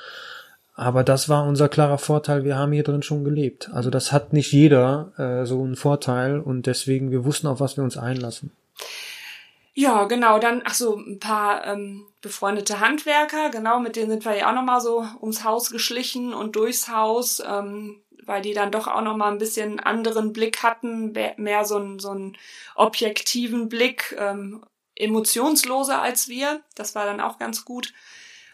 [0.75, 2.44] Aber das war unser klarer Vorteil.
[2.44, 3.68] Wir haben hier drin schon gelebt.
[3.73, 7.77] Also das hat nicht jeder äh, so einen Vorteil und deswegen wir wussten auf was
[7.77, 8.53] wir uns einlassen.
[9.75, 10.38] Ja, genau.
[10.38, 13.51] Dann ach so ein paar ähm, befreundete Handwerker.
[13.51, 16.88] Genau, mit denen sind wir ja auch noch mal so ums Haus geschlichen und durchs
[16.88, 17.40] Haus.
[17.44, 17.97] Ähm,
[18.29, 21.99] weil die dann doch auch noch mal ein bisschen anderen Blick hatten, mehr so einen,
[21.99, 22.37] so einen
[22.75, 24.62] objektiven Blick, ähm,
[24.95, 26.61] emotionsloser als wir.
[26.75, 27.93] Das war dann auch ganz gut.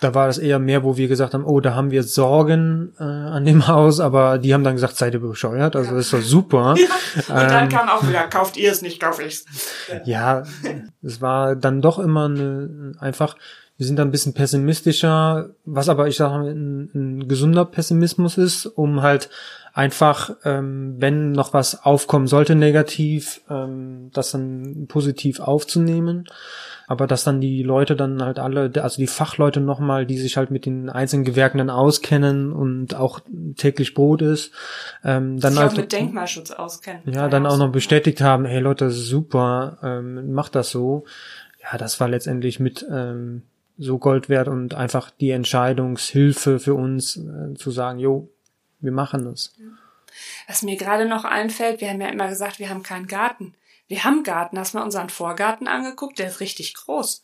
[0.01, 3.03] Da war das eher mehr, wo wir gesagt haben, oh, da haben wir Sorgen äh,
[3.03, 5.97] an dem Haus, aber die haben dann gesagt, seid ihr bescheuert, also ja.
[5.97, 6.75] das ist doch super.
[7.29, 7.35] Ja.
[7.43, 9.45] Und dann ähm, kam auch wieder, kauft ihr es nicht, kauf ich's.
[10.05, 10.43] Ja,
[11.03, 13.37] es war dann doch immer eine, einfach,
[13.77, 18.67] Wir sind da ein bisschen pessimistischer, was aber ich sage ein, ein gesunder Pessimismus ist,
[18.67, 19.31] um halt
[19.73, 26.27] einfach, ähm, wenn noch was aufkommen sollte negativ, ähm, das dann positiv aufzunehmen.
[26.87, 30.51] Aber dass dann die Leute dann halt alle, also die Fachleute nochmal, die sich halt
[30.51, 33.21] mit den einzelnen Gewerken dann auskennen und auch
[33.57, 34.53] täglich Brot ist,
[35.03, 37.03] ähm, dann halt, auch mit Denkmalschutz auskennen.
[37.07, 41.05] ja, dann auch noch bestätigt haben, hey Leute, super, ähm, macht das so.
[41.63, 43.43] Ja, das war letztendlich mit ähm,
[43.79, 48.29] so Gold wert und einfach die Entscheidungshilfe für uns äh, zu sagen, jo,
[48.81, 49.55] wir machen das.
[50.47, 53.55] Was mir gerade noch einfällt, wir haben ja immer gesagt, wir haben keinen Garten.
[53.89, 54.59] Wir haben Garten.
[54.59, 56.19] Hast du mal unseren Vorgarten angeguckt?
[56.19, 57.23] Der ist richtig groß.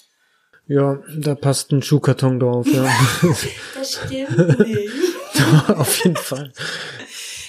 [0.66, 2.84] Ja, da passt ein Schuhkarton drauf, ja.
[3.74, 4.92] Das stimmt nicht.
[5.68, 6.52] Auf jeden Fall.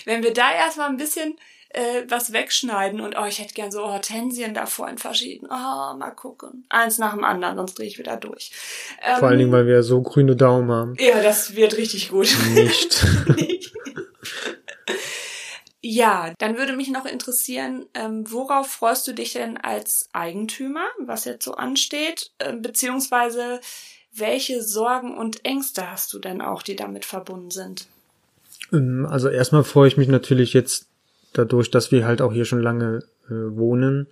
[0.06, 1.36] Wenn wir da erstmal ein bisschen
[1.74, 5.52] äh, was wegschneiden und oh, ich hätte gern so Hortensien davor in verschiedenen.
[5.52, 6.66] Oh, mal gucken.
[6.70, 8.52] Eins nach dem anderen, sonst drehe ich wieder durch.
[9.02, 10.96] Ähm, Vor allen Dingen, weil wir so grüne Daumen haben.
[11.00, 12.36] Ja, das wird richtig gut.
[12.54, 13.06] Nicht.
[15.84, 21.26] Ja, dann würde mich noch interessieren, ähm, worauf freust du dich denn als Eigentümer, was
[21.26, 23.60] jetzt so ansteht, ähm, beziehungsweise
[24.14, 27.88] welche Sorgen und Ängste hast du denn auch, die damit verbunden sind?
[28.72, 30.86] Ähm, Also erstmal freue ich mich natürlich jetzt
[31.34, 34.08] dadurch, dass wir halt auch hier schon lange äh, wohnen,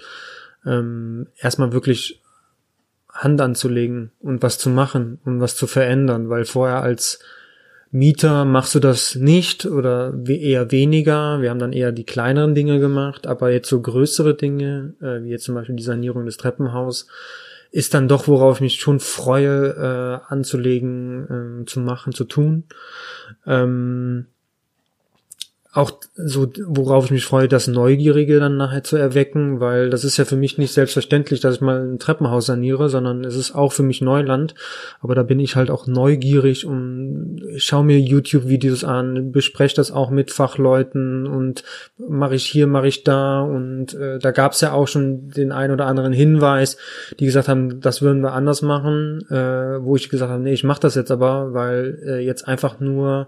[0.65, 2.21] ähm, erstmal wirklich
[3.11, 7.19] Hand anzulegen und was zu machen und was zu verändern, weil vorher als
[7.91, 11.41] Mieter machst du das nicht oder eher weniger.
[11.41, 15.29] Wir haben dann eher die kleineren Dinge gemacht, aber jetzt so größere Dinge, äh, wie
[15.29, 17.07] jetzt zum Beispiel die Sanierung des Treppenhaus,
[17.71, 22.65] ist dann doch, worauf ich mich schon freue, äh, anzulegen, ähm, zu machen, zu tun.
[23.45, 24.27] Ähm,
[25.71, 30.17] auch so, worauf ich mich freue, das Neugierige dann nachher zu erwecken, weil das ist
[30.17, 33.71] ja für mich nicht selbstverständlich, dass ich mal ein Treppenhaus saniere, sondern es ist auch
[33.71, 34.55] für mich Neuland.
[34.99, 40.09] Aber da bin ich halt auch neugierig und schaue mir YouTube-Videos an, bespreche das auch
[40.09, 41.63] mit Fachleuten und
[41.99, 43.41] mache ich hier, mache ich da.
[43.41, 46.77] Und äh, da gab es ja auch schon den ein oder anderen Hinweis,
[47.19, 50.63] die gesagt haben, das würden wir anders machen, äh, wo ich gesagt habe, nee, ich
[50.63, 53.27] mache das jetzt aber, weil äh, jetzt einfach nur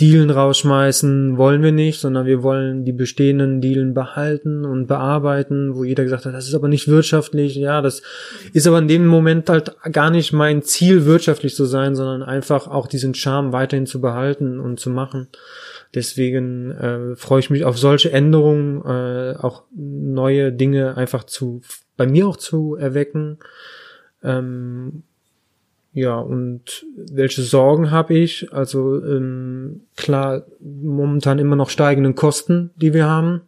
[0.00, 5.82] Dealen rausschmeißen wollen wir nicht, sondern wir wollen die bestehenden Dealen behalten und bearbeiten, wo
[5.82, 7.56] jeder gesagt hat, das ist aber nicht wirtschaftlich.
[7.56, 8.02] Ja, das
[8.52, 12.68] ist aber in dem Moment halt gar nicht mein Ziel, wirtschaftlich zu sein, sondern einfach
[12.68, 15.28] auch diesen Charme weiterhin zu behalten und zu machen.
[15.94, 21.62] Deswegen äh, freue ich mich auf solche Änderungen, äh, auch neue Dinge einfach zu,
[21.96, 23.38] bei mir auch zu erwecken.
[24.22, 25.02] Ähm,
[25.98, 28.52] ja, und welche Sorgen habe ich?
[28.52, 33.42] Also ähm, klar, momentan immer noch steigenden Kosten, die wir haben.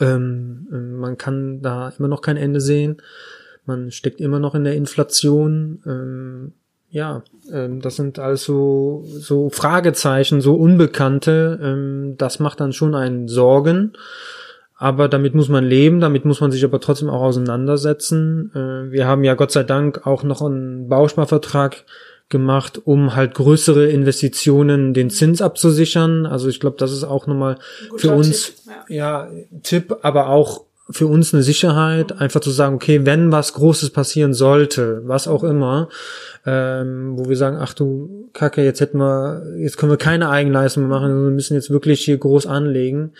[0.00, 3.02] Ähm, man kann da immer noch kein Ende sehen.
[3.66, 5.82] Man steckt immer noch in der Inflation.
[5.84, 6.52] Ähm,
[6.90, 11.58] ja, ähm, das sind also so Fragezeichen, so Unbekannte.
[11.62, 13.92] Ähm, das macht dann schon einen Sorgen.
[14.80, 18.52] Aber damit muss man leben, damit muss man sich aber trotzdem auch auseinandersetzen.
[18.54, 21.84] Äh, wir haben ja Gott sei Dank auch noch einen Bausparvertrag
[22.28, 26.26] gemacht, um halt größere Investitionen den Zins abzusichern.
[26.26, 27.58] Also ich glaube, das ist auch nochmal
[27.96, 29.26] für uns Tipp, ja.
[29.26, 29.30] ja
[29.62, 34.32] Tipp, aber auch für uns eine Sicherheit, einfach zu sagen, okay, wenn was Großes passieren
[34.32, 35.88] sollte, was auch immer,
[36.46, 40.84] ähm, wo wir sagen, ach du Kacke, jetzt hätten wir, jetzt können wir keine Eigenleistung
[40.84, 43.12] mehr machen, wir müssen jetzt wirklich hier groß anlegen,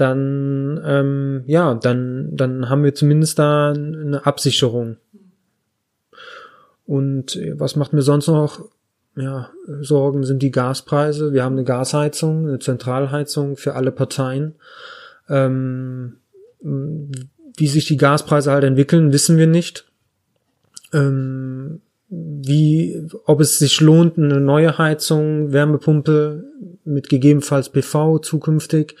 [0.00, 4.96] dann ähm, ja, dann dann haben wir zumindest da eine Absicherung.
[6.86, 8.68] Und äh, was macht mir sonst noch
[9.16, 11.32] ja, Sorgen sind die Gaspreise.
[11.32, 14.54] Wir haben eine Gasheizung, eine Zentralheizung für alle Parteien.
[15.28, 16.18] Ähm,
[16.60, 19.86] wie sich die Gaspreise halt entwickeln, wissen wir nicht.
[20.92, 26.44] Ähm, wie, ob es sich lohnt, eine neue Heizung, Wärmepumpe
[26.84, 28.96] mit gegebenenfalls PV zukünftig,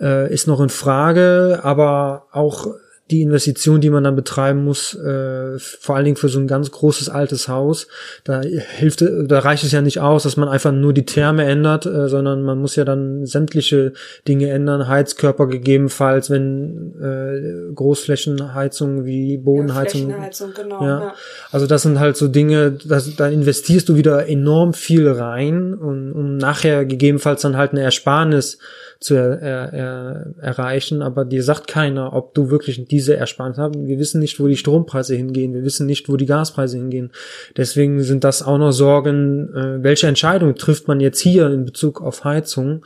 [0.00, 2.68] äh, ist noch in Frage, aber auch
[3.10, 6.70] die Investition, die man dann betreiben muss, äh, vor allen Dingen für so ein ganz
[6.70, 7.88] großes altes Haus,
[8.24, 11.86] da hilft, da reicht es ja nicht aus, dass man einfach nur die Therme ändert,
[11.86, 13.94] äh, sondern man muss ja dann sämtliche
[14.28, 20.10] Dinge ändern, Heizkörper gegebenenfalls, wenn äh, Großflächenheizung wie Bodenheizung.
[20.10, 20.80] Ja, genau.
[20.80, 21.00] Ja.
[21.00, 21.14] Ja.
[21.50, 26.12] Also das sind halt so Dinge, das, da investierst du wieder enorm viel rein, und,
[26.12, 28.58] um nachher gegebenenfalls dann halt eine Ersparnis
[29.00, 33.74] zu er, er, er, erreichen, aber dir sagt keiner, ob du wirklich diese Ersparnis hast.
[33.74, 37.10] Wir wissen nicht, wo die Strompreise hingehen, wir wissen nicht, wo die Gaspreise hingehen.
[37.56, 42.02] Deswegen sind das auch noch Sorgen, äh, welche Entscheidung trifft man jetzt hier in Bezug
[42.02, 42.84] auf Heizung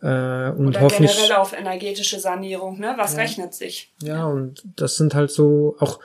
[0.00, 2.94] äh, und Oder hoffentlich generell auf energetische Sanierung, ne?
[2.96, 3.92] Was rechnet sich?
[4.02, 6.00] ja, und das sind halt so auch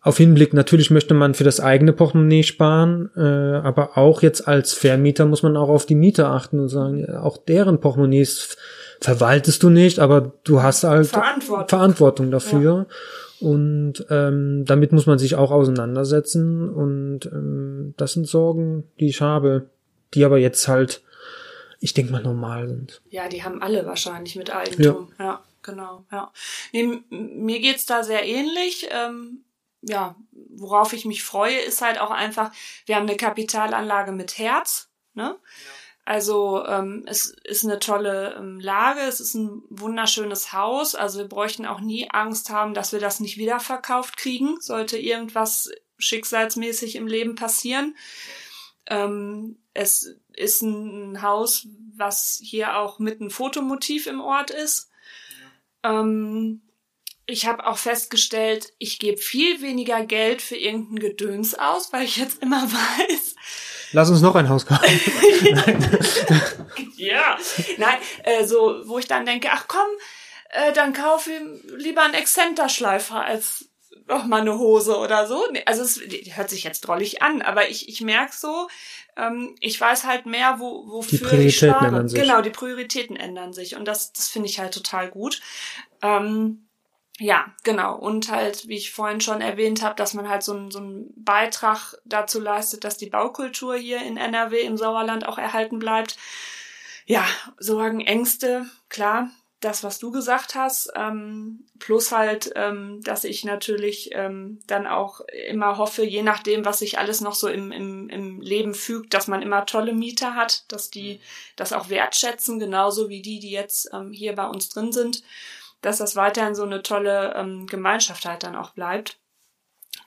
[0.00, 4.72] auf Hinblick, natürlich möchte man für das eigene Portemonnaie sparen, äh, aber auch jetzt als
[4.72, 8.56] Vermieter muss man auch auf die Mieter achten und sagen, auch deren Portemonnaies
[9.00, 12.86] verwaltest du nicht, aber du hast halt Verantwortung, Verantwortung dafür.
[12.88, 12.94] Ja.
[13.40, 16.68] Und ähm, damit muss man sich auch auseinandersetzen.
[16.68, 19.68] Und ähm, das sind Sorgen, die ich habe,
[20.14, 21.02] die aber jetzt halt,
[21.80, 23.00] ich denke mal, normal sind.
[23.10, 25.12] Ja, die haben alle wahrscheinlich mit Eigentum.
[25.18, 26.04] Ja, ja genau.
[26.10, 26.32] Ja.
[26.72, 28.88] Nee, mir geht's da sehr ähnlich.
[28.90, 29.44] Ähm,
[29.82, 32.50] ja, worauf ich mich freue, ist halt auch einfach,
[32.86, 34.90] wir haben eine Kapitalanlage mit Herz.
[35.14, 35.38] Ne?
[35.38, 35.38] Ja.
[36.08, 40.94] Also ähm, es ist eine tolle ähm, Lage, es ist ein wunderschönes Haus.
[40.94, 44.96] Also wir bräuchten auch nie Angst haben, dass wir das nicht wieder verkauft kriegen, sollte
[44.96, 47.94] irgendwas schicksalsmäßig im Leben passieren.
[48.86, 54.90] Ähm, es ist ein Haus, was hier auch mit ein Fotomotiv im Ort ist.
[55.84, 56.00] Ja.
[56.00, 56.62] Ähm,
[57.28, 62.16] ich habe auch festgestellt, ich gebe viel weniger Geld für irgendein Gedöns aus, weil ich
[62.16, 63.36] jetzt immer weiß.
[63.92, 64.84] Lass uns noch ein Haus kaufen.
[66.96, 67.36] ja,
[67.76, 69.86] nein, äh, so, wo ich dann denke, ach komm,
[70.50, 73.66] äh, dann kaufe ich lieber einen Exzenterschleifer als
[74.06, 75.44] noch mal eine Hose oder so.
[75.66, 76.00] Also es
[76.34, 78.68] hört sich jetzt drollig an, aber ich, ich merke so,
[79.18, 81.86] ähm, ich weiß halt mehr, wo, wofür die Prioritäten ich spare.
[81.88, 82.20] Ändern sich.
[82.20, 85.42] Genau, die Prioritäten ändern sich und das, das finde ich halt total gut.
[86.00, 86.67] Ähm,
[87.20, 87.96] ja, genau.
[87.96, 91.12] Und halt, wie ich vorhin schon erwähnt habe, dass man halt so, ein, so einen
[91.16, 96.16] Beitrag dazu leistet, dass die Baukultur hier in NRW im Sauerland auch erhalten bleibt.
[97.06, 97.24] Ja,
[97.58, 104.10] Sorgen, Ängste, klar, das, was du gesagt hast, ähm, plus halt, ähm, dass ich natürlich
[104.12, 108.40] ähm, dann auch immer hoffe, je nachdem, was sich alles noch so im, im, im
[108.40, 111.20] Leben fügt, dass man immer tolle Mieter hat, dass die
[111.56, 115.24] das auch wertschätzen, genauso wie die, die jetzt ähm, hier bei uns drin sind
[115.80, 119.18] dass das weiterhin so eine tolle ähm, Gemeinschaft halt dann auch bleibt.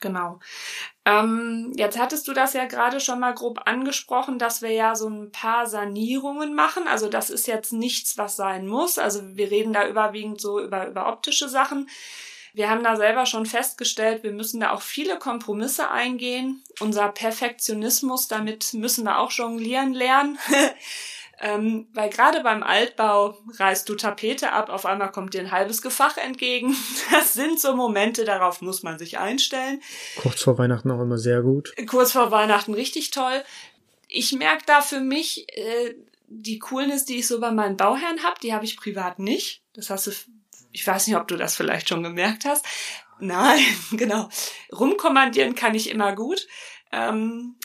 [0.00, 0.40] Genau.
[1.04, 5.08] Ähm, jetzt hattest du das ja gerade schon mal grob angesprochen, dass wir ja so
[5.08, 6.88] ein paar Sanierungen machen.
[6.88, 8.98] Also das ist jetzt nichts, was sein muss.
[8.98, 11.88] Also wir reden da überwiegend so über, über optische Sachen.
[12.54, 16.62] Wir haben da selber schon festgestellt, wir müssen da auch viele Kompromisse eingehen.
[16.80, 20.38] Unser Perfektionismus, damit müssen wir auch jonglieren lernen.
[21.44, 25.82] Ähm, weil gerade beim Altbau reißt du Tapete ab, auf einmal kommt dir ein halbes
[25.82, 26.76] Gefach entgegen.
[27.10, 29.82] Das sind so Momente, darauf muss man sich einstellen.
[30.16, 31.74] Kurz vor Weihnachten auch immer sehr gut.
[31.86, 33.42] Kurz vor Weihnachten richtig toll.
[34.06, 35.94] Ich merke da für mich äh,
[36.28, 39.62] die Coolness, die ich so bei meinen Bauherren habe, die habe ich privat nicht.
[39.74, 40.12] Das hast du,
[40.70, 42.64] ich weiß nicht, ob du das vielleicht schon gemerkt hast.
[43.18, 44.28] Nein, genau.
[44.72, 46.46] Rumkommandieren kann ich immer gut.
[46.92, 47.56] Ähm,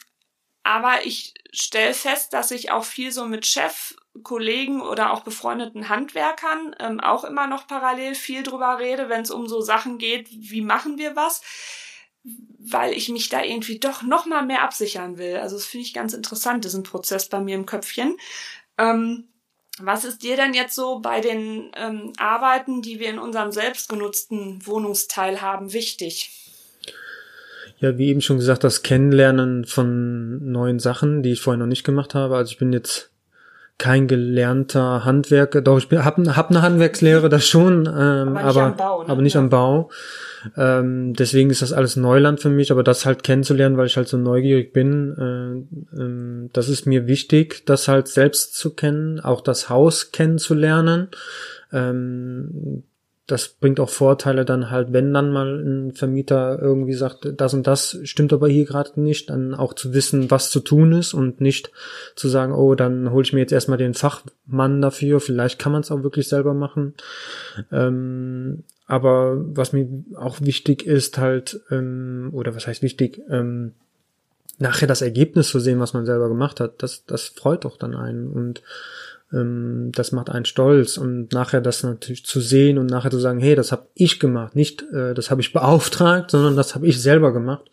[0.67, 5.87] aber ich stelle fest, dass ich auch viel so mit Chef, Kollegen oder auch befreundeten
[5.87, 10.27] Handwerkern ähm, auch immer noch parallel viel drüber rede, wenn es um so Sachen geht,
[10.29, 11.41] wie machen wir was,
[12.59, 15.37] weil ich mich da irgendwie doch noch mal mehr absichern will.
[15.37, 18.17] Also das finde ich ganz interessant, ein Prozess bei mir im Köpfchen.
[18.77, 19.29] Ähm,
[19.79, 24.65] was ist dir denn jetzt so bei den ähm, Arbeiten, die wir in unserem selbstgenutzten
[24.65, 26.46] Wohnungsteil haben, wichtig?
[27.79, 31.83] Ja, wie eben schon gesagt, das Kennenlernen von neuen Sachen, die ich vorher noch nicht
[31.83, 32.35] gemacht habe.
[32.35, 33.11] Also ich bin jetzt
[33.77, 38.71] kein gelernter Handwerker, doch ich habe hab eine Handwerkslehre, das schon, ähm, aber, nicht aber,
[38.71, 39.09] Bau, ne?
[39.09, 39.39] aber nicht ja.
[39.39, 39.91] am Bau.
[40.55, 44.07] Ähm, deswegen ist das alles Neuland für mich, aber das halt kennenzulernen, weil ich halt
[44.07, 49.41] so neugierig bin, äh, ähm, das ist mir wichtig, das halt selbst zu kennen, auch
[49.41, 51.09] das Haus kennenzulernen.
[51.71, 52.83] Ähm,
[53.27, 57.67] das bringt auch Vorteile dann halt, wenn dann mal ein Vermieter irgendwie sagt, das und
[57.67, 61.41] das stimmt aber hier gerade nicht, dann auch zu wissen, was zu tun ist und
[61.41, 61.71] nicht
[62.15, 65.81] zu sagen, oh, dann hole ich mir jetzt erstmal den Fachmann dafür, vielleicht kann man
[65.81, 66.93] es auch wirklich selber machen.
[67.69, 73.73] Ähm, aber was mir auch wichtig ist halt, ähm, oder was heißt wichtig, ähm,
[74.57, 77.93] nachher das Ergebnis zu sehen, was man selber gemacht hat, das, das freut doch dann
[77.93, 78.63] einen und
[79.33, 83.39] ähm, das macht einen stolz und nachher das natürlich zu sehen und nachher zu sagen,
[83.39, 87.01] hey, das habe ich gemacht, nicht äh, das habe ich beauftragt, sondern das habe ich
[87.01, 87.69] selber gemacht.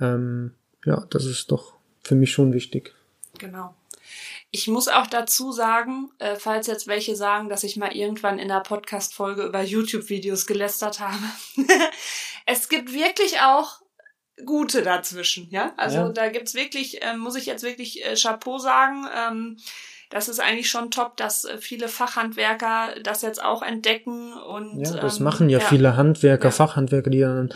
[0.00, 0.52] Ähm,
[0.84, 2.92] ja, das ist doch für mich schon wichtig.
[3.38, 3.74] Genau.
[4.50, 8.48] Ich muss auch dazu sagen, äh, falls jetzt welche sagen, dass ich mal irgendwann in
[8.48, 11.22] der Podcast-Folge über YouTube-Videos gelästert habe.
[12.46, 13.80] es gibt wirklich auch
[14.44, 15.72] gute dazwischen, ja.
[15.76, 16.08] Also ja.
[16.10, 19.06] da gibt's wirklich, äh, muss ich jetzt wirklich äh, Chapeau sagen.
[19.16, 19.56] Ähm,
[20.12, 24.96] das ist eigentlich schon top, dass äh, viele Fachhandwerker das jetzt auch entdecken und ja,
[25.00, 26.50] das ähm, machen ja, ja, viele Handwerker, ja.
[26.50, 27.48] Fachhandwerker, die dann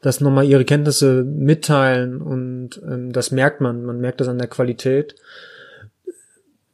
[0.00, 4.48] das nochmal ihre Kenntnisse mitteilen und ähm, das merkt man, man merkt das an der
[4.48, 5.16] Qualität.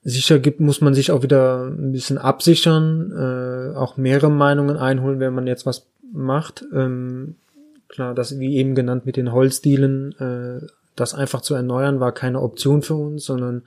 [0.05, 5.19] Sicher gibt, muss man sich auch wieder ein bisschen absichern, äh, auch mehrere Meinungen einholen,
[5.19, 6.65] wenn man jetzt was macht.
[6.73, 7.37] Ähm,
[7.89, 12.41] klar, das wie eben genannt mit den Holzdielen, äh, das einfach zu erneuern war keine
[12.41, 13.63] Option für uns, sondern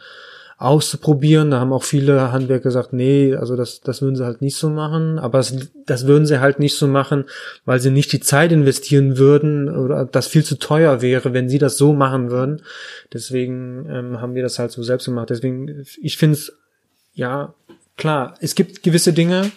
[0.58, 1.52] auszuprobieren.
[1.52, 4.70] Da haben auch viele Handwerker gesagt, nee, also das, das würden sie halt nicht so
[4.70, 5.20] machen.
[5.20, 7.26] Aber es, das würden sie halt nicht so machen,
[7.66, 11.60] weil sie nicht die Zeit investieren würden oder das viel zu teuer wäre, wenn sie
[11.60, 12.64] das so machen würden.
[13.14, 15.30] Deswegen ähm, haben wir das halt so selbst gemacht.
[15.30, 16.52] Deswegen, ich finde es,
[17.14, 17.54] ja,
[17.96, 19.52] klar, es gibt gewisse Dinge,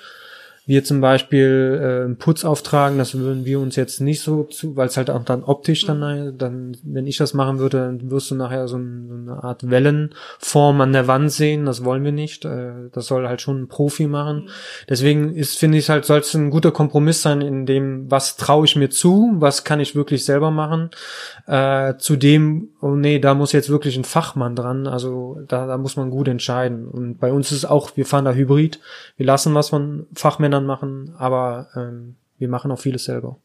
[0.67, 4.87] wir zum Beispiel äh, Putz auftragen, das würden wir uns jetzt nicht so zu, weil
[4.87, 6.39] es halt auch dann optisch dann, mhm.
[6.39, 9.69] dann, wenn ich das machen würde, dann wirst du nachher so, ein, so eine Art
[9.69, 11.67] Wellenform an der Wand sehen.
[11.67, 12.45] Das wollen wir nicht.
[12.45, 14.45] Äh, das soll halt schon ein Profi machen.
[14.45, 14.49] Mhm.
[14.89, 18.65] Deswegen ist, finde ich halt, soll es ein guter Kompromiss sein, in dem, was traue
[18.65, 20.91] ich mir zu, was kann ich wirklich selber machen,
[21.47, 24.87] äh, zu dem, oh nee, da muss jetzt wirklich ein Fachmann dran.
[24.87, 26.89] Also da, da muss man gut entscheiden.
[26.89, 28.81] Und bei uns ist es auch, wir fahren da Hybrid.
[29.17, 33.37] Wir lassen was von Fachmännern machen, aber ähm, wir machen auch vieles selber.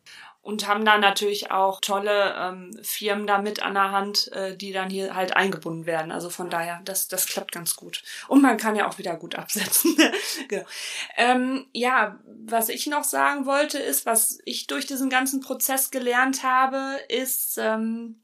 [0.41, 4.71] Und haben da natürlich auch tolle ähm, Firmen da mit an der Hand, äh, die
[4.71, 6.11] dann hier halt eingebunden werden.
[6.11, 8.03] Also von daher, das, das klappt ganz gut.
[8.27, 9.97] Und man kann ja auch wieder gut absetzen.
[10.47, 10.65] genau.
[11.17, 16.43] ähm, ja, was ich noch sagen wollte, ist, was ich durch diesen ganzen Prozess gelernt
[16.43, 18.17] habe, ist, ähm,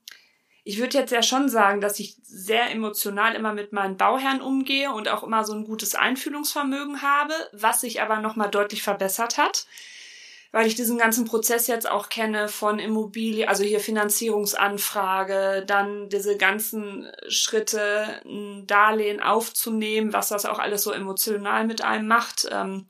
[0.64, 4.92] ich würde jetzt ja schon sagen, dass ich sehr emotional immer mit meinen Bauherren umgehe
[4.92, 9.66] und auch immer so ein gutes Einfühlungsvermögen habe, was sich aber nochmal deutlich verbessert hat,
[10.52, 16.38] weil ich diesen ganzen Prozess jetzt auch kenne von Immobilie, also hier Finanzierungsanfrage, dann diese
[16.38, 22.48] ganzen Schritte, ein Darlehen aufzunehmen, was das auch alles so emotional mit einem macht.
[22.52, 22.88] Ähm,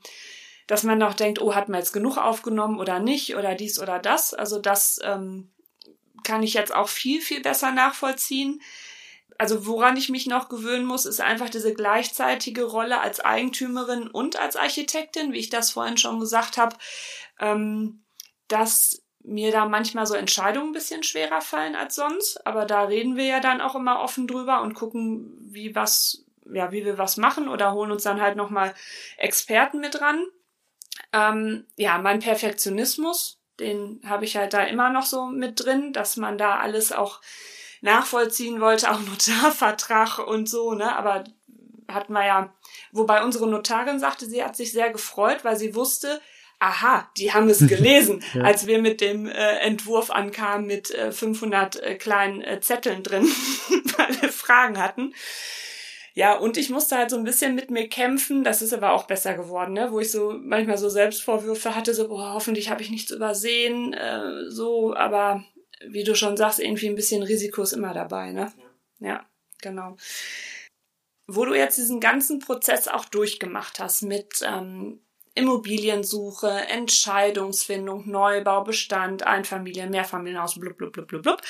[0.68, 3.98] dass man noch denkt, oh, hat man jetzt genug aufgenommen oder nicht oder dies oder
[3.98, 4.32] das.
[4.32, 5.50] Also das ähm,
[6.22, 8.60] kann ich jetzt auch viel, viel besser nachvollziehen.
[9.38, 14.38] Also woran ich mich noch gewöhnen muss, ist einfach diese gleichzeitige Rolle als Eigentümerin und
[14.38, 16.76] als Architektin, wie ich das vorhin schon gesagt habe,
[17.40, 18.04] ähm,
[18.48, 22.46] dass mir da manchmal so Entscheidungen ein bisschen schwerer fallen als sonst.
[22.46, 26.72] Aber da reden wir ja dann auch immer offen drüber und gucken, wie was, ja,
[26.72, 28.74] wie wir was machen oder holen uns dann halt nochmal
[29.16, 30.24] Experten mit ran.
[31.12, 36.16] Ähm, ja, mein Perfektionismus, den habe ich halt da immer noch so mit drin, dass
[36.16, 37.20] man da alles auch
[37.80, 40.96] nachvollziehen wollte, auch Notarvertrag und so, ne?
[40.96, 41.24] Aber
[41.88, 42.54] hatten wir ja,
[42.92, 46.20] wobei unsere Notarin sagte, sie hat sich sehr gefreut, weil sie wusste,
[46.58, 48.42] aha, die haben es gelesen, ja.
[48.42, 53.24] als wir mit dem äh, Entwurf ankamen mit äh, 500 äh, kleinen äh, Zetteln drin,
[53.96, 55.12] weil wir Fragen hatten.
[56.14, 58.44] Ja, und ich musste halt so ein bisschen mit mir kämpfen.
[58.44, 59.92] Das ist aber auch besser geworden, ne?
[59.92, 64.50] wo ich so manchmal so Selbstvorwürfe hatte, so, boah, hoffentlich habe ich nichts übersehen, äh,
[64.50, 65.44] so, aber
[65.86, 68.52] wie du schon sagst, irgendwie ein bisschen Risiko ist immer dabei, ne?
[69.00, 69.26] Ja, ja
[69.60, 69.96] genau.
[71.26, 75.00] Wo du jetzt diesen ganzen Prozess auch durchgemacht hast mit ähm,
[75.34, 81.42] Immobiliensuche, Entscheidungsfindung, Neubau, Bestand, Einfamilien, Mehrfamilienhaus, blub, blub, blub, blub, blub,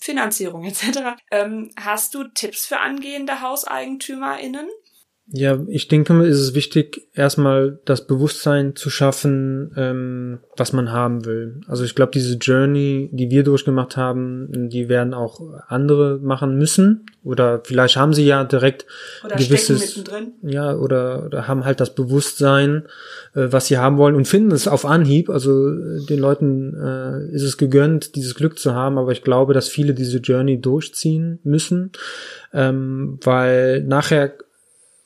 [0.00, 1.16] Finanzierung etc.
[1.30, 4.68] Ähm, hast du Tipps für angehende HauseigentümerInnen?
[5.34, 11.24] Ja, ich denke, es ist wichtig, erstmal das Bewusstsein zu schaffen, ähm, was man haben
[11.24, 11.62] will.
[11.66, 17.06] Also ich glaube, diese Journey, die wir durchgemacht haben, die werden auch andere machen müssen.
[17.24, 18.84] Oder vielleicht haben sie ja direkt
[19.24, 20.04] oder gewisses,
[20.42, 22.82] ja, oder, oder haben halt das Bewusstsein,
[23.34, 25.30] äh, was sie haben wollen und finden es auf Anhieb.
[25.30, 29.54] Also äh, den Leuten äh, ist es gegönnt, dieses Glück zu haben, aber ich glaube,
[29.54, 31.92] dass viele diese Journey durchziehen müssen,
[32.52, 34.34] ähm, weil nachher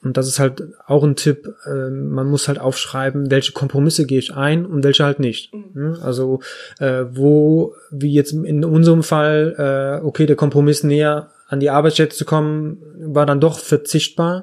[0.03, 4.18] und das ist halt auch ein Tipp, äh, man muss halt aufschreiben, welche Kompromisse gehe
[4.18, 5.53] ich ein und welche halt nicht.
[5.53, 5.97] Mhm.
[6.03, 6.40] Also
[6.78, 12.14] äh, wo, wie jetzt in unserem Fall, äh, okay, der Kompromiss näher an die Arbeitsstätte
[12.14, 14.42] zu kommen, war dann doch verzichtbar.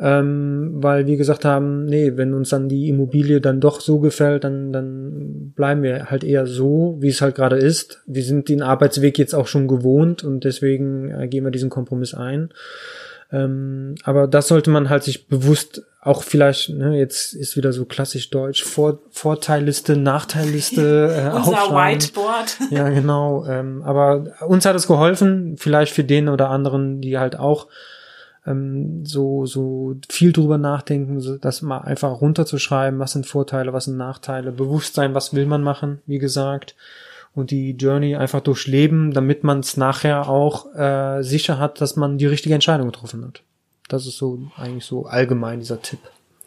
[0.00, 4.42] Ähm, weil wir gesagt haben, nee, wenn uns dann die Immobilie dann doch so gefällt,
[4.42, 8.02] dann, dann bleiben wir halt eher so, wie es halt gerade ist.
[8.04, 12.12] Wir sind den Arbeitsweg jetzt auch schon gewohnt und deswegen äh, gehen wir diesen Kompromiss
[12.12, 12.50] ein.
[13.34, 17.84] Ähm, aber das sollte man halt sich bewusst auch vielleicht, ne, jetzt ist wieder so
[17.84, 21.74] klassisch deutsch, Vor Vorteilliste, Nachteilliste äh, Unser.
[21.74, 22.58] Whiteboard.
[22.70, 23.44] ja, genau.
[23.46, 27.66] Ähm, aber uns hat es geholfen, vielleicht für den oder anderen, die halt auch
[28.46, 33.86] ähm, so, so viel drüber nachdenken, so, das mal einfach runterzuschreiben, was sind Vorteile, was
[33.86, 36.76] sind Nachteile, Bewusstsein, was will man machen, wie gesagt
[37.34, 42.18] und die Journey einfach durchleben, damit man es nachher auch äh, sicher hat, dass man
[42.18, 43.42] die richtige Entscheidung getroffen hat.
[43.88, 46.00] Das ist so eigentlich so allgemein dieser Tipp.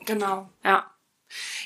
[0.06, 0.90] Genau, ja.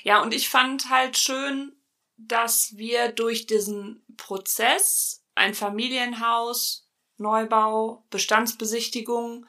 [0.03, 1.74] Ja, und ich fand halt schön,
[2.17, 9.45] dass wir durch diesen Prozess ein Familienhaus, Neubau, Bestandsbesichtigung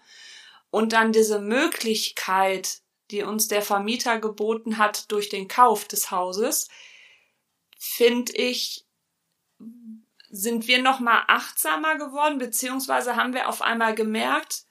[0.70, 6.68] und dann diese Möglichkeit, die uns der Vermieter geboten hat durch den Kauf des Hauses,
[7.78, 8.86] finde ich
[10.32, 14.64] sind wir noch mal achtsamer geworden, beziehungsweise haben wir auf einmal gemerkt,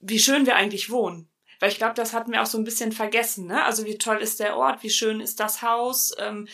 [0.00, 1.30] wie schön wir eigentlich wohnen.
[1.60, 3.46] Weil ich glaube, das hatten wir auch so ein bisschen vergessen.
[3.46, 3.62] Ne?
[3.62, 6.48] Also wie toll ist der Ort, wie schön ist das Haus, ähm,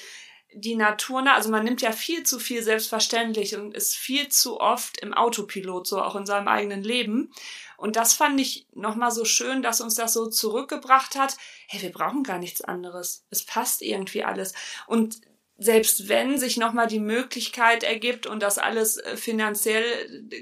[0.52, 1.22] die Natur.
[1.22, 1.32] Ne?
[1.34, 5.86] Also man nimmt ja viel zu viel selbstverständlich und ist viel zu oft im Autopilot,
[5.86, 7.32] so auch in seinem eigenen Leben.
[7.76, 11.36] Und das fand ich nochmal so schön, dass uns das so zurückgebracht hat.
[11.68, 13.24] Hey, wir brauchen gar nichts anderes.
[13.30, 14.52] Es passt irgendwie alles.
[14.88, 15.20] Und
[15.58, 19.84] selbst wenn sich nochmal die Möglichkeit ergibt und das alles äh, finanziell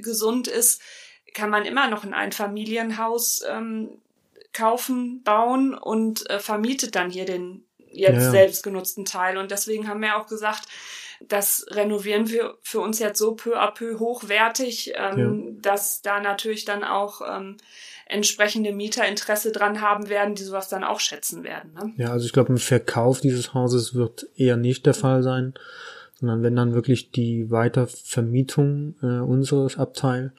[0.01, 0.81] gesund ist,
[1.35, 3.91] kann man immer noch ein Einfamilienhaus ähm,
[4.53, 8.31] kaufen, bauen und äh, vermietet dann hier den jetzt ja.
[8.31, 9.37] selbst genutzten Teil.
[9.39, 10.67] Und deswegen haben wir auch gesagt,
[11.21, 15.61] das renovieren wir für uns jetzt so peu à peu hochwertig, ähm, ja.
[15.61, 17.57] dass da natürlich dann auch ähm,
[18.07, 21.73] entsprechende Mieter Interesse dran haben werden, die sowas dann auch schätzen werden.
[21.75, 21.93] Ne?
[21.97, 25.55] Ja, also ich glaube, ein Verkauf dieses Hauses wird eher nicht der Fall sein,
[26.15, 30.33] sondern wenn dann wirklich die Weitervermietung äh, unseres Abteil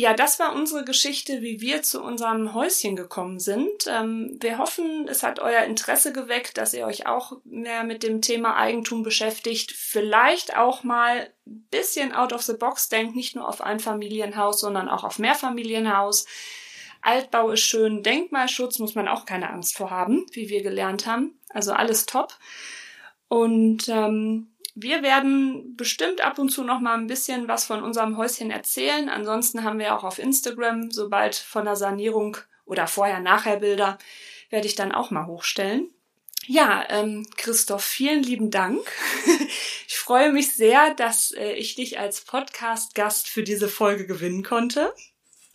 [0.00, 3.84] ja, das war unsere Geschichte, wie wir zu unserem Häuschen gekommen sind.
[3.86, 8.22] Ähm, wir hoffen, es hat euer Interesse geweckt, dass ihr euch auch mehr mit dem
[8.22, 9.72] Thema Eigentum beschäftigt.
[9.72, 14.60] Vielleicht auch mal ein bisschen out of the box denkt, nicht nur auf ein Familienhaus,
[14.60, 16.24] sondern auch auf Mehrfamilienhaus.
[17.02, 21.38] Altbau ist schön, Denkmalschutz muss man auch keine Angst vor haben, wie wir gelernt haben.
[21.48, 22.36] Also alles top.
[23.28, 28.16] Und ähm, wir werden bestimmt ab und zu noch mal ein bisschen was von unserem
[28.16, 29.08] Häuschen erzählen.
[29.08, 33.98] Ansonsten haben wir auch auf Instagram, sobald von der Sanierung oder vorher-nachher Bilder,
[34.50, 35.90] werde ich dann auch mal hochstellen.
[36.46, 38.80] Ja, ähm, Christoph, vielen lieben Dank.
[39.86, 44.92] ich freue mich sehr, dass äh, ich dich als Podcast-Gast für diese Folge gewinnen konnte.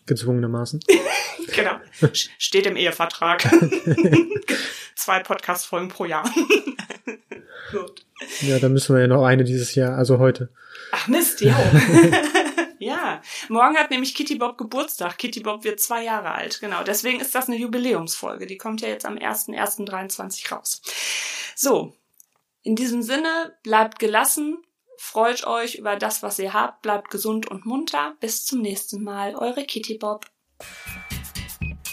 [0.06, 0.82] Gezwungenermaßen.
[1.56, 1.80] genau.
[2.14, 3.44] Steht im Ehevertrag.
[4.96, 6.30] Zwei Podcast-Folgen pro Jahr.
[7.72, 8.06] Gut.
[8.42, 10.50] Ja, dann müssen wir ja noch eine dieses Jahr, also heute.
[10.92, 11.58] Ach Mist, ja.
[12.80, 13.22] ja.
[13.50, 15.18] Morgen hat nämlich Kitty Bob Geburtstag.
[15.18, 16.60] Kitty Bob wird zwei Jahre alt.
[16.62, 16.84] Genau.
[16.84, 18.46] Deswegen ist das eine Jubiläumsfolge.
[18.46, 20.82] Die kommt ja jetzt am 1.1.23 raus.
[21.56, 21.94] So.
[22.64, 24.65] In diesem Sinne, bleibt gelassen,
[24.98, 28.14] freut euch über das, was ihr habt, bleibt gesund und munter.
[28.20, 29.36] Bis zum nächsten Mal.
[29.36, 30.26] Eure Kitty Bob.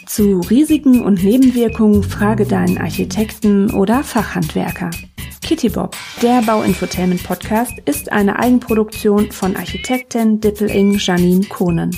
[0.07, 4.91] Zu Risiken und Nebenwirkungen frage deinen Architekten oder Fachhandwerker.
[5.43, 11.91] Kitty Bob, der Bauinfotainment Podcast, ist eine Eigenproduktion von Architektin Dippeling Janine Kohnen.